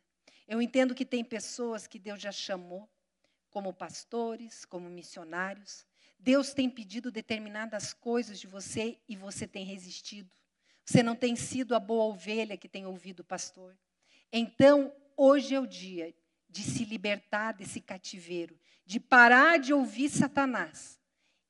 Eu 0.47 0.63
entendo 0.63 0.95
que 0.95 1.05
tem 1.05 1.25
pessoas 1.25 1.87
que 1.87 1.99
Deus 1.99 2.21
já 2.21 2.33
chamou 2.33 2.89
como 3.51 3.73
pastores, 3.73 4.65
como 4.65 4.89
missionários. 4.89 5.85
Deus 6.19 6.55
tem 6.55 6.71
pedido 6.71 7.11
determinadas 7.11 7.93
coisas 7.93 8.39
de 8.39 8.47
você 8.47 9.01
e 9.09 9.17
você 9.17 9.47
tem 9.47 9.65
resistido. 9.65 10.31
Você 10.85 11.03
não 11.03 11.17
tem 11.17 11.35
sido 11.35 11.75
a 11.75 11.81
boa 11.81 12.05
ovelha 12.05 12.57
que 12.57 12.69
tem 12.69 12.87
ouvido 12.87 13.21
o 13.21 13.25
pastor. 13.25 13.77
Então, 14.33 14.93
hoje 15.17 15.55
é 15.55 15.61
o 15.61 15.67
dia 15.67 16.15
de 16.51 16.63
se 16.63 16.85
libertar 16.85 17.53
desse 17.53 17.81
cativeiro, 17.81 18.59
de 18.85 18.99
parar 18.99 19.59
de 19.59 19.73
ouvir 19.73 20.09
Satanás 20.11 21.01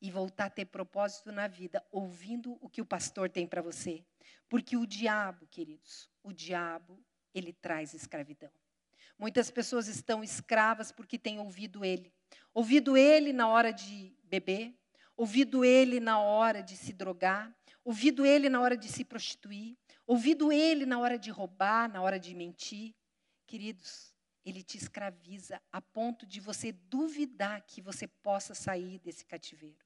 e 0.01 0.11
voltar 0.11 0.47
a 0.47 0.51
ter 0.51 0.67
propósito 0.67 1.33
na 1.33 1.47
vida, 1.47 1.85
ouvindo 1.91 2.59
o 2.61 2.69
que 2.69 2.81
o 2.81 2.87
pastor 2.87 3.29
tem 3.29 3.47
para 3.47 3.63
você. 3.63 4.05
Porque 4.49 4.77
o 4.77 4.87
diabo, 4.87 5.47
queridos, 5.47 6.09
o 6.23 6.33
diabo, 6.33 7.03
ele 7.35 7.53
traz 7.53 7.95
escravidão. 7.95 8.51
Muitas 9.19 9.51
pessoas 9.51 9.87
estão 9.87 10.25
escravas 10.25 10.91
porque 10.91 11.19
têm 11.19 11.39
ouvido 11.39 11.85
ele. 11.85 12.13
Ouvido 12.55 12.97
ele 12.97 13.33
na 13.33 13.49
hora 13.49 13.71
de 13.73 14.17
beber, 14.25 14.75
ouvido 15.17 15.65
ele 15.65 16.01
na 16.01 16.19
hora 16.19 16.63
de 16.63 16.77
se 16.77 16.93
drogar, 16.93 17.55
ouvido 17.85 18.25
ele 18.25 18.49
na 18.49 18.61
hora 18.61 18.77
de 18.77 18.89
se 18.89 19.05
prostituir, 19.05 19.77
ouvido 20.07 20.51
ele 20.51 20.87
na 20.87 20.99
hora 20.99 21.19
de 21.19 21.31
roubar, 21.31 21.91
na 21.93 22.01
hora 22.01 22.19
de 22.19 22.35
mentir. 22.35 22.95
Queridos, 23.47 24.10
ele 24.45 24.63
te 24.63 24.77
escraviza 24.77 25.61
a 25.73 25.81
ponto 25.81 26.27
de 26.27 26.41
você 26.41 26.73
duvidar 26.73 27.63
que 27.63 27.83
você 27.83 28.07
possa 28.07 28.55
sair 28.55 28.99
desse 28.99 29.25
cativeiro. 29.25 29.85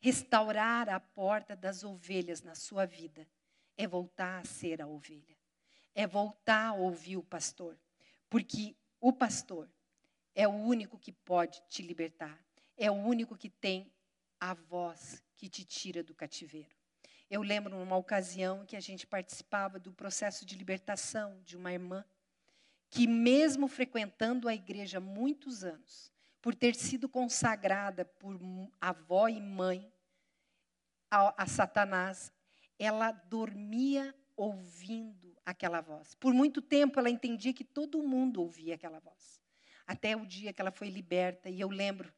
Restaurar 0.00 0.88
a 0.88 0.98
porta 0.98 1.54
das 1.54 1.84
ovelhas 1.84 2.42
na 2.42 2.54
sua 2.54 2.86
vida 2.86 3.28
é 3.76 3.86
voltar 3.86 4.40
a 4.40 4.44
ser 4.44 4.82
a 4.82 4.86
ovelha, 4.86 5.36
é 5.94 6.06
voltar 6.06 6.68
a 6.68 6.74
ouvir 6.74 7.16
o 7.16 7.22
pastor, 7.22 7.78
porque 8.28 8.76
o 9.00 9.12
pastor 9.12 9.70
é 10.34 10.46
o 10.46 10.52
único 10.52 10.98
que 10.98 11.12
pode 11.12 11.62
te 11.68 11.82
libertar, 11.82 12.38
é 12.76 12.90
o 12.90 12.94
único 12.94 13.36
que 13.36 13.48
tem 13.48 13.92
a 14.40 14.54
voz 14.54 15.22
que 15.36 15.48
te 15.48 15.64
tira 15.64 16.02
do 16.02 16.14
cativeiro. 16.14 16.74
Eu 17.30 17.42
lembro 17.42 17.76
numa 17.76 17.96
ocasião 17.96 18.66
que 18.66 18.76
a 18.76 18.80
gente 18.80 19.06
participava 19.06 19.78
do 19.78 19.92
processo 19.92 20.44
de 20.44 20.56
libertação 20.56 21.40
de 21.44 21.56
uma 21.56 21.72
irmã 21.72 22.04
que, 22.92 23.06
mesmo 23.06 23.68
frequentando 23.68 24.46
a 24.46 24.54
igreja 24.54 25.00
muitos 25.00 25.64
anos, 25.64 26.12
por 26.42 26.54
ter 26.54 26.74
sido 26.74 27.08
consagrada 27.08 28.04
por 28.04 28.38
avó 28.78 29.28
e 29.28 29.40
mãe 29.40 29.90
a, 31.10 31.42
a 31.42 31.46
Satanás, 31.46 32.30
ela 32.78 33.10
dormia 33.10 34.14
ouvindo 34.36 35.34
aquela 35.42 35.80
voz. 35.80 36.14
Por 36.16 36.34
muito 36.34 36.60
tempo 36.60 36.98
ela 36.98 37.08
entendia 37.08 37.54
que 37.54 37.64
todo 37.64 38.02
mundo 38.02 38.42
ouvia 38.42 38.74
aquela 38.74 39.00
voz. 39.00 39.40
Até 39.86 40.14
o 40.14 40.26
dia 40.26 40.52
que 40.52 40.60
ela 40.60 40.70
foi 40.70 40.90
liberta. 40.90 41.48
E 41.48 41.58
eu 41.62 41.70
lembro, 41.70 42.12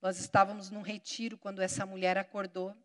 nós 0.00 0.18
estávamos 0.18 0.68
num 0.68 0.82
retiro 0.82 1.38
quando 1.38 1.62
essa 1.62 1.86
mulher 1.86 2.18
acordou 2.18 2.76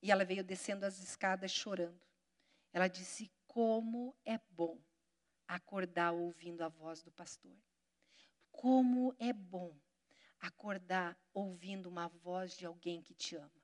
e 0.00 0.12
ela 0.12 0.24
veio 0.24 0.44
descendo 0.44 0.86
as 0.86 1.00
escadas 1.00 1.50
chorando. 1.50 2.06
Ela 2.72 2.86
disse: 2.86 3.32
Como 3.48 4.14
é 4.24 4.38
bom 4.50 4.78
acordar 5.46 6.12
ouvindo 6.12 6.62
a 6.62 6.68
voz 6.68 7.02
do 7.02 7.10
pastor. 7.10 7.56
Como 8.50 9.14
é 9.18 9.32
bom 9.32 9.74
acordar 10.40 11.16
ouvindo 11.32 11.88
uma 11.88 12.08
voz 12.08 12.56
de 12.56 12.66
alguém 12.66 13.00
que 13.00 13.14
te 13.14 13.36
ama. 13.36 13.62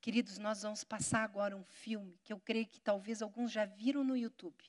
Queridos, 0.00 0.36
nós 0.38 0.62
vamos 0.62 0.84
passar 0.84 1.22
agora 1.22 1.56
um 1.56 1.64
filme 1.64 2.18
que 2.22 2.32
eu 2.32 2.40
creio 2.40 2.66
que 2.66 2.80
talvez 2.80 3.22
alguns 3.22 3.52
já 3.52 3.64
viram 3.64 4.02
no 4.02 4.16
YouTube, 4.16 4.64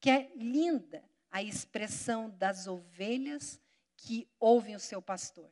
que 0.00 0.10
é 0.10 0.32
linda 0.34 1.04
a 1.30 1.42
expressão 1.42 2.30
das 2.30 2.66
ovelhas 2.66 3.60
que 3.96 4.28
ouvem 4.40 4.74
o 4.74 4.80
seu 4.80 5.02
pastor. 5.02 5.50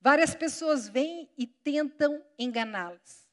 Várias 0.00 0.34
pessoas 0.34 0.88
vêm 0.88 1.28
e 1.36 1.46
tentam 1.46 2.24
enganá-las, 2.38 3.28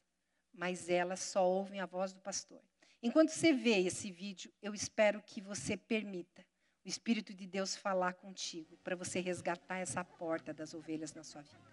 mas 0.52 0.88
elas 0.88 1.20
só 1.20 1.48
ouvem 1.48 1.80
a 1.80 1.86
voz 1.86 2.12
do 2.12 2.20
pastor. 2.20 2.62
Enquanto 3.00 3.30
você 3.30 3.52
vê 3.52 3.78
esse 3.78 4.10
vídeo, 4.10 4.52
eu 4.60 4.74
espero 4.74 5.22
que 5.22 5.40
você 5.40 5.76
permita 5.76 6.44
o 6.84 6.88
Espírito 6.88 7.32
de 7.32 7.46
Deus 7.46 7.76
falar 7.76 8.14
contigo 8.14 8.76
para 8.82 8.96
você 8.96 9.20
resgatar 9.20 9.78
essa 9.78 10.04
porta 10.04 10.52
das 10.52 10.74
ovelhas 10.74 11.12
na 11.12 11.22
sua 11.22 11.42
vida. 11.42 11.68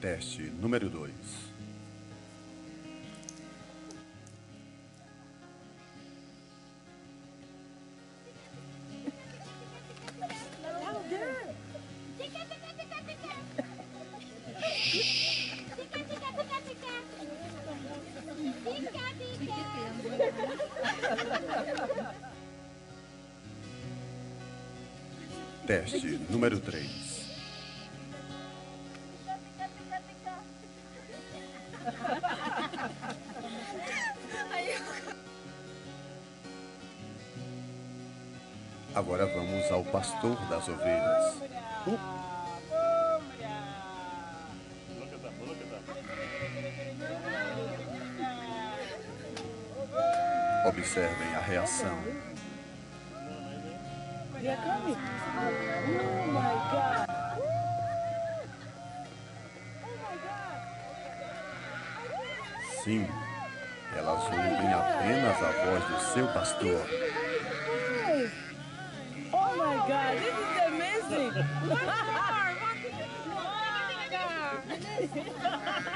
Teste 0.00 0.42
número 0.42 0.90
2. 0.90 1.57
Teste 25.68 26.18
número 26.30 26.58
3. 26.60 26.82
Agora 38.94 39.26
vamos 39.26 39.70
ao 39.70 39.84
pastor 39.84 40.36
das 40.48 40.66
ovelhas. 40.70 41.34
Uh. 41.86 41.98
Observem 50.66 51.34
a 51.34 51.40
reação. 51.40 52.37
Sim, 62.88 63.06
elas 63.94 64.24
ouvem 64.24 64.72
apenas 64.72 65.36
a 65.42 65.52
voz 65.52 65.84
do 65.90 66.00
seu 66.14 66.26
pastor. 66.32 66.80
Oh 69.30 69.52
my 69.58 69.76
God, 69.86 70.16
this 70.16 70.32
is 70.32 70.56
amazing! 70.66 71.32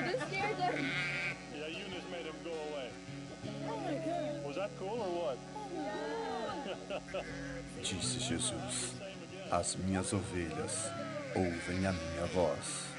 This 0.05 0.21
scared 0.21 0.59
them. 0.59 0.75
Yeah, 1.57 1.69
Eunice 1.69 2.09
made 2.11 2.27
him 2.27 2.37
go 2.45 2.53
away. 2.53 2.91
Was 4.45 4.57
that 4.57 4.71
cool 4.79 5.01
or 5.01 5.13
what? 5.23 5.39
Disse 7.81 8.19
Jesus: 8.21 8.93
As 9.51 9.77
minhas 9.77 10.13
ovelhas 10.13 10.91
ouvem 11.35 11.87
a 11.87 11.93
minha 11.93 12.27
voz. 12.35 12.92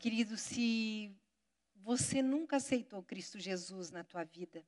Querido, 0.00 0.38
se 0.38 1.14
você 1.74 2.22
nunca 2.22 2.56
aceitou 2.56 3.02
Cristo 3.02 3.38
Jesus 3.38 3.90
na 3.90 4.02
tua 4.02 4.24
vida, 4.24 4.66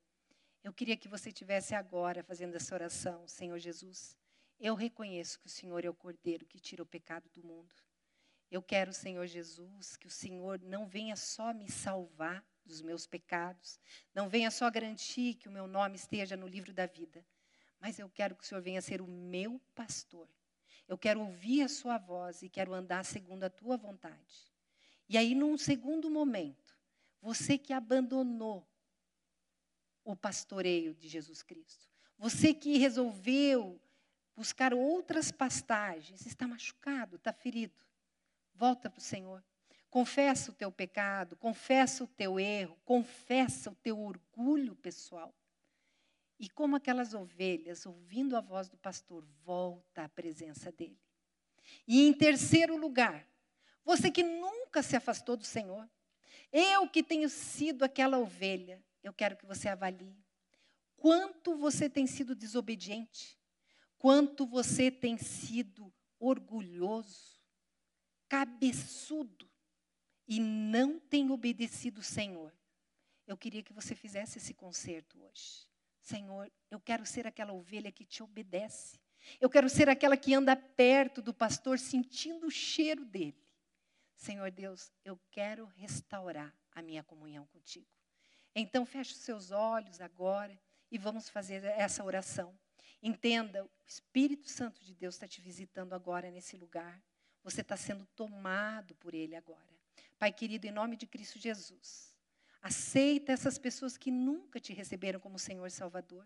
eu 0.63 0.75
queria 0.75 0.95
que 0.95 1.09
você 1.09 1.33
tivesse 1.33 1.75
agora 1.75 2.23
fazendo 2.23 2.55
essa 2.55 2.75
oração, 2.75 3.27
Senhor 3.27 3.59
Jesus. 3.59 4.15
Eu 4.61 4.75
reconheço 4.75 5.41
que 5.41 5.47
o 5.47 5.51
Senhor 5.51 5.83
é 5.87 5.89
o 5.89 5.95
Cordeiro 5.95 6.45
que 6.45 6.61
tira 6.61 6.83
o 6.83 6.87
pecado 6.87 7.31
do 7.31 7.43
mundo. 7.43 7.75
Eu 8.51 8.61
quero, 8.61 8.93
Senhor 8.93 9.27
Jesus, 9.27 9.97
que 9.97 10.07
o 10.07 10.11
Senhor 10.11 10.61
não 10.61 10.87
venha 10.87 11.17
só 11.17 11.55
me 11.55 11.67
salvar 11.67 12.45
dos 12.63 12.83
meus 12.83 13.07
pecados, 13.07 13.81
não 14.15 14.29
venha 14.29 14.51
só 14.51 14.71
garantir 14.71 15.37
que 15.37 15.49
o 15.49 15.53
meu 15.53 15.67
nome 15.67 15.97
esteja 15.97 16.37
no 16.37 16.47
livro 16.47 16.75
da 16.75 16.85
vida, 16.85 17.25
mas 17.81 17.99
eu 17.99 18.11
quero 18.11 18.37
que 18.37 18.45
o 18.45 18.47
Senhor 18.47 18.61
venha 18.61 18.83
ser 18.83 19.01
o 19.01 19.07
meu 19.07 19.59
pastor. 19.75 20.29
Eu 20.87 20.99
quero 20.99 21.21
ouvir 21.23 21.63
a 21.63 21.71
sua 21.71 21.97
voz 21.97 22.43
e 22.43 22.51
quero 22.51 22.75
andar 22.75 23.03
segundo 23.07 23.45
a 23.45 23.49
tua 23.49 23.79
vontade. 23.79 24.52
E 25.13 25.19
aí, 25.19 25.35
num 25.35 25.59
segundo 25.59 26.09
momento, 26.09 26.75
você 27.21 27.59
que 27.59 27.75
abandonou 27.75 28.67
o 30.03 30.17
pastoreio 30.17 30.95
de 30.95 31.07
Jesus 31.07 31.43
Cristo, 31.43 31.87
você 32.17 32.55
que 32.55 32.79
resolveu 32.79 33.79
buscar 34.35 34.73
outras 34.73 35.31
pastagens, 35.31 36.25
está 36.25 36.49
machucado, 36.49 37.17
está 37.17 37.31
ferido. 37.31 37.75
Volta 38.55 38.89
para 38.89 39.01
o 39.01 39.03
Senhor. 39.03 39.45
Confessa 39.91 40.51
o 40.51 40.55
teu 40.55 40.73
pecado, 40.73 41.37
confessa 41.37 42.05
o 42.05 42.07
teu 42.07 42.41
erro, 42.41 42.81
confessa 42.83 43.71
o 43.71 43.75
teu 43.75 44.01
orgulho 44.01 44.75
pessoal. 44.77 45.35
E 46.39 46.49
como 46.49 46.75
aquelas 46.75 47.13
ovelhas, 47.13 47.85
ouvindo 47.85 48.35
a 48.35 48.41
voz 48.41 48.67
do 48.71 48.79
pastor, 48.79 49.27
volta 49.45 50.05
à 50.05 50.09
presença 50.09 50.73
dele. 50.73 50.99
E 51.87 52.01
em 52.01 52.15
terceiro 52.15 52.79
lugar, 52.79 53.31
você 53.85 54.11
que 54.11 54.23
nunca 54.23 54.83
se 54.83 54.97
afastou 54.97 55.37
do 55.37 55.45
Senhor, 55.45 55.89
eu 56.53 56.89
que 56.89 57.03
tenho 57.03 57.29
sido 57.29 57.85
aquela 57.85 58.19
ovelha, 58.19 58.83
eu 59.03 59.13
quero 59.13 59.37
que 59.37 59.47
você 59.47 59.69
avalie 59.69 60.17
quanto 61.03 61.57
você 61.57 61.91
tem 61.91 62.07
sido 62.07 62.33
desobediente, 62.33 63.37
quanto 63.99 64.47
você 64.47 64.89
tem 64.89 65.19
sido 65.19 65.93
orgulhoso, 66.17 67.43
cabeçudo 68.29 69.51
e 70.29 70.39
não 70.39 71.01
tem 71.01 71.29
obedecido 71.33 72.01
o 72.01 72.05
Senhor, 72.05 72.55
eu 73.27 73.37
queria 73.37 73.65
que 73.65 73.73
você 73.73 73.97
fizesse 73.97 74.39
esse 74.39 74.55
concerto 74.55 75.21
hoje. 75.21 75.67
Senhor, 76.01 76.49
eu 76.71 76.79
quero 76.79 77.05
ser 77.05 77.27
aquela 77.27 77.53
ovelha 77.53 77.91
que 77.91 78.05
te 78.05 78.23
obedece. 78.23 79.01
Eu 79.41 79.51
quero 79.51 79.69
ser 79.69 79.89
aquela 79.89 80.17
que 80.17 80.33
anda 80.33 80.55
perto 80.55 81.21
do 81.21 81.35
pastor 81.35 81.81
sentindo 81.81 82.47
o 82.47 82.51
cheiro 82.51 83.05
dele. 83.05 83.42
Senhor 84.23 84.53
Deus, 84.53 84.93
eu 85.05 85.19
quero 85.33 85.65
restaurar 85.65 86.57
a 86.71 86.81
minha 86.81 87.03
comunhão 87.03 87.45
contigo. 87.47 87.89
Então, 88.55 88.87
feche 88.87 89.15
os 89.15 89.19
seus 89.19 89.51
olhos 89.51 90.01
agora 90.01 90.57
e 90.93 90.97
vamos 90.97 91.29
fazer 91.29 91.65
essa 91.65 92.05
oração. 92.05 92.57
Entenda, 93.03 93.65
o 93.65 93.71
Espírito 93.85 94.49
Santo 94.49 94.81
de 94.85 94.95
Deus 94.95 95.17
está 95.17 95.27
te 95.27 95.41
visitando 95.41 95.93
agora 95.93 96.31
nesse 96.31 96.57
lugar. 96.57 97.03
Você 97.43 97.63
está 97.63 97.77
sendo 97.77 98.07
tomado 98.15 98.95
por 98.95 99.13
Ele 99.13 99.35
agora. 99.35 99.77
Pai 100.21 100.33
querido, 100.33 100.69
em 100.69 100.71
nome 100.71 100.97
de 100.97 101.05
Cristo 101.09 101.41
Jesus, 101.41 102.17
aceita 102.61 103.33
essas 103.33 103.59
pessoas 103.59 103.97
que 103.97 104.13
nunca 104.13 104.61
te 104.61 104.73
receberam 104.73 105.19
como 105.19 105.37
Senhor 105.37 105.69
Salvador. 105.69 106.25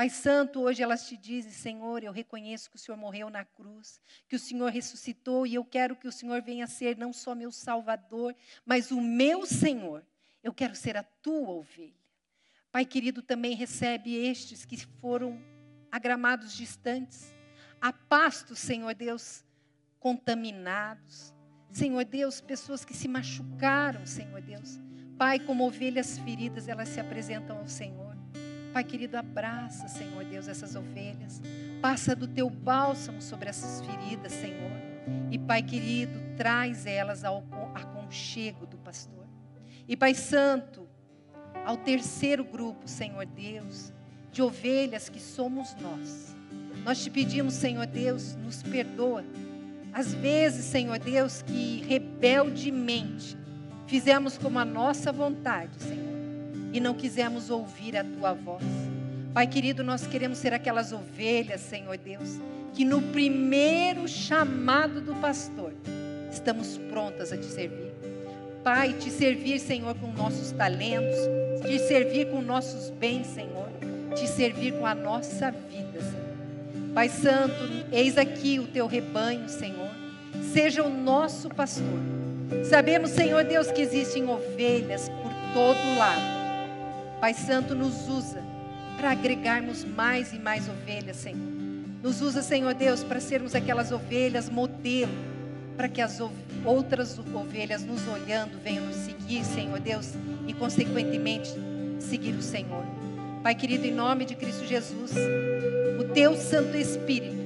Pai 0.00 0.08
Santo, 0.08 0.62
hoje 0.62 0.82
elas 0.82 1.06
te 1.06 1.14
dizem: 1.14 1.52
Senhor, 1.52 2.02
eu 2.02 2.10
reconheço 2.10 2.70
que 2.70 2.76
o 2.76 2.78
Senhor 2.78 2.96
morreu 2.96 3.28
na 3.28 3.44
cruz, 3.44 4.00
que 4.26 4.34
o 4.34 4.38
Senhor 4.38 4.72
ressuscitou 4.72 5.46
e 5.46 5.56
eu 5.56 5.62
quero 5.62 5.94
que 5.94 6.08
o 6.08 6.10
Senhor 6.10 6.40
venha 6.40 6.66
ser 6.66 6.96
não 6.96 7.12
só 7.12 7.34
meu 7.34 7.52
Salvador, 7.52 8.34
mas 8.64 8.90
o 8.90 8.98
meu 8.98 9.44
Senhor. 9.44 10.02
Eu 10.42 10.54
quero 10.54 10.74
ser 10.74 10.96
a 10.96 11.02
tua 11.02 11.50
ovelha. 11.50 11.92
Pai 12.72 12.86
querido, 12.86 13.20
também 13.20 13.54
recebe 13.54 14.14
estes 14.14 14.64
que 14.64 14.78
foram 15.02 15.38
a 15.92 15.98
gramados 15.98 16.54
distantes, 16.54 17.34
a 17.78 17.92
pastos, 17.92 18.58
Senhor 18.58 18.94
Deus, 18.94 19.44
contaminados. 19.98 21.34
Senhor 21.70 22.06
Deus, 22.06 22.40
pessoas 22.40 22.86
que 22.86 22.94
se 22.94 23.06
machucaram, 23.06 24.06
Senhor 24.06 24.40
Deus. 24.40 24.80
Pai, 25.18 25.38
como 25.38 25.66
ovelhas 25.66 26.18
feridas, 26.20 26.68
elas 26.68 26.88
se 26.88 26.98
apresentam 26.98 27.58
ao 27.58 27.68
Senhor. 27.68 28.09
Pai 28.72 28.84
querido, 28.84 29.16
abraça, 29.16 29.88
Senhor 29.88 30.24
Deus, 30.24 30.46
essas 30.46 30.76
ovelhas. 30.76 31.42
Passa 31.82 32.14
do 32.14 32.28
teu 32.28 32.48
bálsamo 32.48 33.20
sobre 33.20 33.48
essas 33.48 33.84
feridas, 33.84 34.32
Senhor. 34.32 34.70
E 35.30 35.38
Pai 35.38 35.62
querido, 35.62 36.18
traz 36.36 36.86
elas 36.86 37.24
ao 37.24 37.44
aconchego 37.74 38.66
do 38.66 38.78
pastor. 38.78 39.26
E 39.88 39.96
Pai 39.96 40.14
Santo, 40.14 40.88
ao 41.64 41.76
terceiro 41.76 42.44
grupo, 42.44 42.86
Senhor 42.86 43.26
Deus, 43.26 43.92
de 44.30 44.42
ovelhas 44.42 45.08
que 45.08 45.20
somos 45.20 45.74
nós. 45.80 46.36
Nós 46.84 47.02
te 47.02 47.10
pedimos, 47.10 47.54
Senhor 47.54 47.86
Deus, 47.86 48.36
nos 48.36 48.62
perdoa. 48.62 49.24
Às 49.92 50.14
vezes, 50.14 50.64
Senhor 50.64 50.98
Deus, 50.98 51.42
que 51.42 51.82
rebeldemente 51.86 53.36
fizemos 53.86 54.38
como 54.38 54.58
a 54.58 54.64
nossa 54.64 55.10
vontade, 55.10 55.74
Senhor, 55.82 56.09
e 56.72 56.80
não 56.80 56.94
quisemos 56.94 57.50
ouvir 57.50 57.96
a 57.96 58.04
tua 58.04 58.32
voz. 58.32 58.64
Pai 59.32 59.46
querido, 59.46 59.84
nós 59.84 60.06
queremos 60.06 60.38
ser 60.38 60.52
aquelas 60.52 60.92
ovelhas, 60.92 61.60
Senhor 61.60 61.96
Deus, 61.96 62.40
que 62.74 62.84
no 62.84 63.00
primeiro 63.00 64.08
chamado 64.08 65.00
do 65.00 65.14
pastor 65.16 65.72
estamos 66.30 66.78
prontas 66.90 67.32
a 67.32 67.36
te 67.36 67.46
servir. 67.46 67.92
Pai, 68.64 68.92
te 68.94 69.10
servir, 69.10 69.58
Senhor, 69.58 69.94
com 69.94 70.12
nossos 70.12 70.52
talentos, 70.52 71.16
te 71.64 71.78
servir 71.78 72.30
com 72.30 72.42
nossos 72.42 72.90
bens, 72.90 73.26
Senhor, 73.28 73.68
te 74.14 74.26
servir 74.26 74.72
com 74.74 74.84
a 74.84 74.94
nossa 74.94 75.50
vida, 75.50 76.00
Senhor. 76.00 76.92
Pai 76.92 77.08
Santo, 77.08 77.54
eis 77.92 78.18
aqui 78.18 78.58
o 78.58 78.66
teu 78.66 78.86
rebanho, 78.86 79.48
Senhor. 79.48 79.90
Seja 80.52 80.82
o 80.82 80.90
nosso 80.90 81.48
pastor. 81.48 82.00
Sabemos, 82.68 83.10
Senhor 83.10 83.44
Deus, 83.44 83.70
que 83.70 83.80
existem 83.80 84.28
ovelhas 84.28 85.08
por 85.08 85.32
todo 85.54 85.98
lado. 85.98 86.39
Pai 87.20 87.34
Santo, 87.34 87.74
nos 87.74 88.08
usa 88.08 88.42
para 88.96 89.10
agregarmos 89.10 89.84
mais 89.84 90.32
e 90.32 90.38
mais 90.38 90.68
ovelhas, 90.68 91.16
Senhor. 91.16 91.38
Nos 92.02 92.22
usa, 92.22 92.40
Senhor 92.40 92.72
Deus, 92.72 93.04
para 93.04 93.20
sermos 93.20 93.54
aquelas 93.54 93.92
ovelhas 93.92 94.48
modelo, 94.48 95.12
para 95.76 95.86
que 95.86 96.00
as 96.00 96.18
outras 96.64 97.18
ovelhas 97.18 97.84
nos 97.84 98.08
olhando 98.08 98.58
venham 98.64 98.86
nos 98.86 98.96
seguir, 98.96 99.44
Senhor 99.44 99.78
Deus, 99.80 100.14
e 100.46 100.54
consequentemente 100.54 101.52
seguir 101.98 102.32
o 102.32 102.42
Senhor. 102.42 102.84
Pai 103.42 103.54
querido, 103.54 103.86
em 103.86 103.92
nome 103.92 104.24
de 104.24 104.34
Cristo 104.34 104.64
Jesus, 104.64 105.12
o 105.98 106.04
teu 106.14 106.34
Santo 106.36 106.76
Espírito 106.76 107.36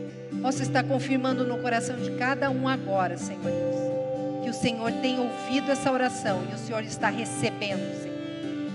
possa 0.41 0.63
estar 0.63 0.85
confirmando 0.85 1.45
no 1.45 1.59
coração 1.59 1.97
de 1.97 2.13
cada 2.13 2.49
um 2.49 2.69
agora, 2.69 3.17
Senhor 3.17 3.43
Deus, 3.43 4.45
que 4.45 4.51
o 4.51 4.55
Senhor 4.55 4.93
tem 5.01 5.19
ouvido 5.19 5.71
essa 5.73 5.91
oração 5.91 6.45
e 6.49 6.55
o 6.55 6.59
Senhor 6.59 6.85
está 6.85 7.09
recebendo. 7.09 8.04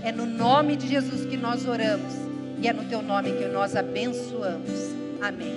É 0.04 0.12
no 0.12 0.26
nome 0.26 0.76
de 0.76 0.88
Jesus 0.88 1.26
que 1.26 1.38
nós 1.38 1.68
oramos 1.68 2.14
e 2.62 2.68
é 2.68 2.74
no 2.74 2.86
teu 2.86 3.02
nome 3.02 3.34
que 3.34 3.46
nós 3.46 3.76
abençoamos. 3.76 4.94
Amém. 5.22 5.56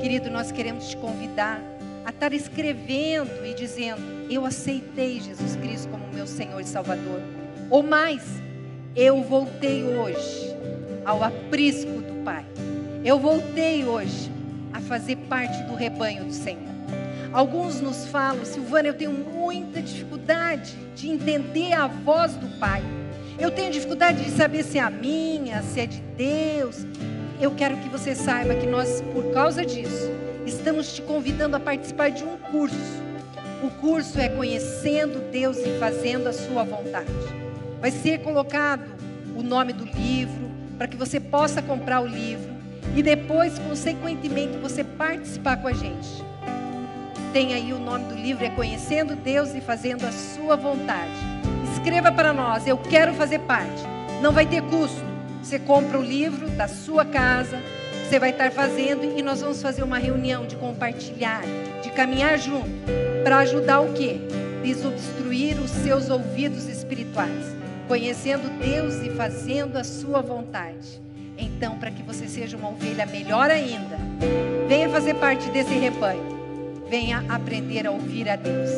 Querido, 0.00 0.30
nós 0.30 0.52
queremos 0.52 0.88
te 0.88 0.96
convidar 0.96 1.60
a 2.04 2.10
estar 2.10 2.32
escrevendo 2.32 3.44
e 3.44 3.54
dizendo: 3.54 4.00
Eu 4.30 4.44
aceitei 4.44 5.20
Jesus 5.20 5.56
Cristo 5.56 5.88
como 5.88 6.06
meu 6.12 6.26
Senhor 6.26 6.60
e 6.60 6.64
Salvador. 6.64 7.20
Ou 7.70 7.82
mais, 7.82 8.22
eu 8.96 9.22
voltei 9.22 9.84
hoje 9.84 10.56
ao 11.04 11.22
aprisco 11.22 12.00
do 12.00 12.24
Pai. 12.24 12.44
Eu 13.04 13.18
voltei 13.18 13.84
hoje 13.84 14.30
a 14.72 14.80
fazer 14.80 15.16
parte 15.16 15.62
do 15.64 15.74
rebanho 15.74 16.24
do 16.24 16.32
Senhor. 16.32 16.68
Alguns 17.32 17.80
nos 17.80 18.06
falam, 18.06 18.44
Silvana, 18.44 18.88
eu 18.88 18.94
tenho 18.94 19.12
muita 19.12 19.82
dificuldade 19.82 20.74
de 20.94 21.10
entender 21.10 21.74
a 21.74 21.86
voz 21.86 22.34
do 22.34 22.48
Pai. 22.58 22.82
Eu 23.38 23.52
tenho 23.52 23.70
dificuldade 23.70 24.24
de 24.24 24.30
saber 24.32 24.64
se 24.64 24.78
é 24.78 24.80
a 24.80 24.90
minha, 24.90 25.62
se 25.62 25.78
é 25.78 25.86
de 25.86 26.00
Deus. 26.00 26.84
Eu 27.40 27.52
quero 27.52 27.76
que 27.76 27.88
você 27.88 28.12
saiba 28.12 28.56
que 28.56 28.66
nós, 28.66 29.00
por 29.12 29.32
causa 29.32 29.64
disso, 29.64 30.10
estamos 30.44 30.92
te 30.92 31.02
convidando 31.02 31.54
a 31.54 31.60
participar 31.60 32.10
de 32.10 32.24
um 32.24 32.36
curso. 32.36 32.76
O 33.62 33.70
curso 33.70 34.18
é 34.18 34.28
Conhecendo 34.28 35.30
Deus 35.30 35.56
e 35.58 35.78
Fazendo 35.78 36.28
a 36.28 36.32
Sua 36.32 36.64
Vontade. 36.64 37.12
Vai 37.80 37.92
ser 37.92 38.18
colocado 38.22 38.90
o 39.36 39.42
nome 39.42 39.72
do 39.72 39.84
livro, 39.84 40.50
para 40.76 40.88
que 40.88 40.96
você 40.96 41.20
possa 41.20 41.62
comprar 41.62 42.00
o 42.00 42.06
livro 42.06 42.50
e 42.96 43.04
depois, 43.04 43.56
consequentemente, 43.60 44.58
você 44.58 44.82
participar 44.82 45.58
com 45.58 45.68
a 45.68 45.72
gente. 45.72 46.24
Tem 47.32 47.54
aí 47.54 47.72
o 47.72 47.78
nome 47.78 48.06
do 48.06 48.14
livro, 48.16 48.44
é 48.44 48.50
Conhecendo 48.50 49.14
Deus 49.14 49.54
e 49.54 49.60
Fazendo 49.60 50.04
a 50.04 50.10
Sua 50.10 50.56
Vontade 50.56 51.37
escreva 51.78 52.10
para 52.10 52.32
nós, 52.32 52.66
eu 52.66 52.76
quero 52.76 53.14
fazer 53.14 53.38
parte. 53.40 53.82
Não 54.20 54.32
vai 54.32 54.44
ter 54.44 54.62
custo. 54.62 55.00
Você 55.40 55.58
compra 55.60 55.98
o 55.98 56.02
livro 56.02 56.48
da 56.50 56.66
sua 56.66 57.04
casa, 57.04 57.62
você 58.04 58.18
vai 58.18 58.30
estar 58.30 58.50
fazendo 58.50 59.16
e 59.16 59.22
nós 59.22 59.40
vamos 59.40 59.62
fazer 59.62 59.84
uma 59.84 59.98
reunião 59.98 60.44
de 60.44 60.56
compartilhar, 60.56 61.42
de 61.80 61.90
caminhar 61.90 62.36
junto, 62.36 62.68
para 63.22 63.38
ajudar 63.38 63.80
o 63.80 63.92
quê? 63.92 64.16
Desobstruir 64.62 65.58
os 65.60 65.70
seus 65.70 66.10
ouvidos 66.10 66.66
espirituais, 66.66 67.56
conhecendo 67.86 68.50
Deus 68.58 68.96
e 68.96 69.10
fazendo 69.10 69.76
a 69.76 69.84
sua 69.84 70.20
vontade. 70.20 71.00
Então, 71.38 71.78
para 71.78 71.92
que 71.92 72.02
você 72.02 72.26
seja 72.26 72.56
uma 72.56 72.70
ovelha 72.70 73.06
melhor 73.06 73.48
ainda, 73.50 73.96
venha 74.68 74.88
fazer 74.88 75.14
parte 75.14 75.48
desse 75.50 75.74
rebanho. 75.74 76.36
Venha 76.90 77.24
aprender 77.28 77.86
a 77.86 77.92
ouvir 77.92 78.28
a 78.28 78.34
Deus. 78.34 78.70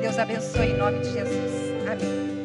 Deus 0.00 0.18
abençoe 0.18 0.68
em 0.68 0.76
nome 0.76 1.00
de 1.00 1.12
Jesus. 1.12 1.52
Amém. 1.90 2.35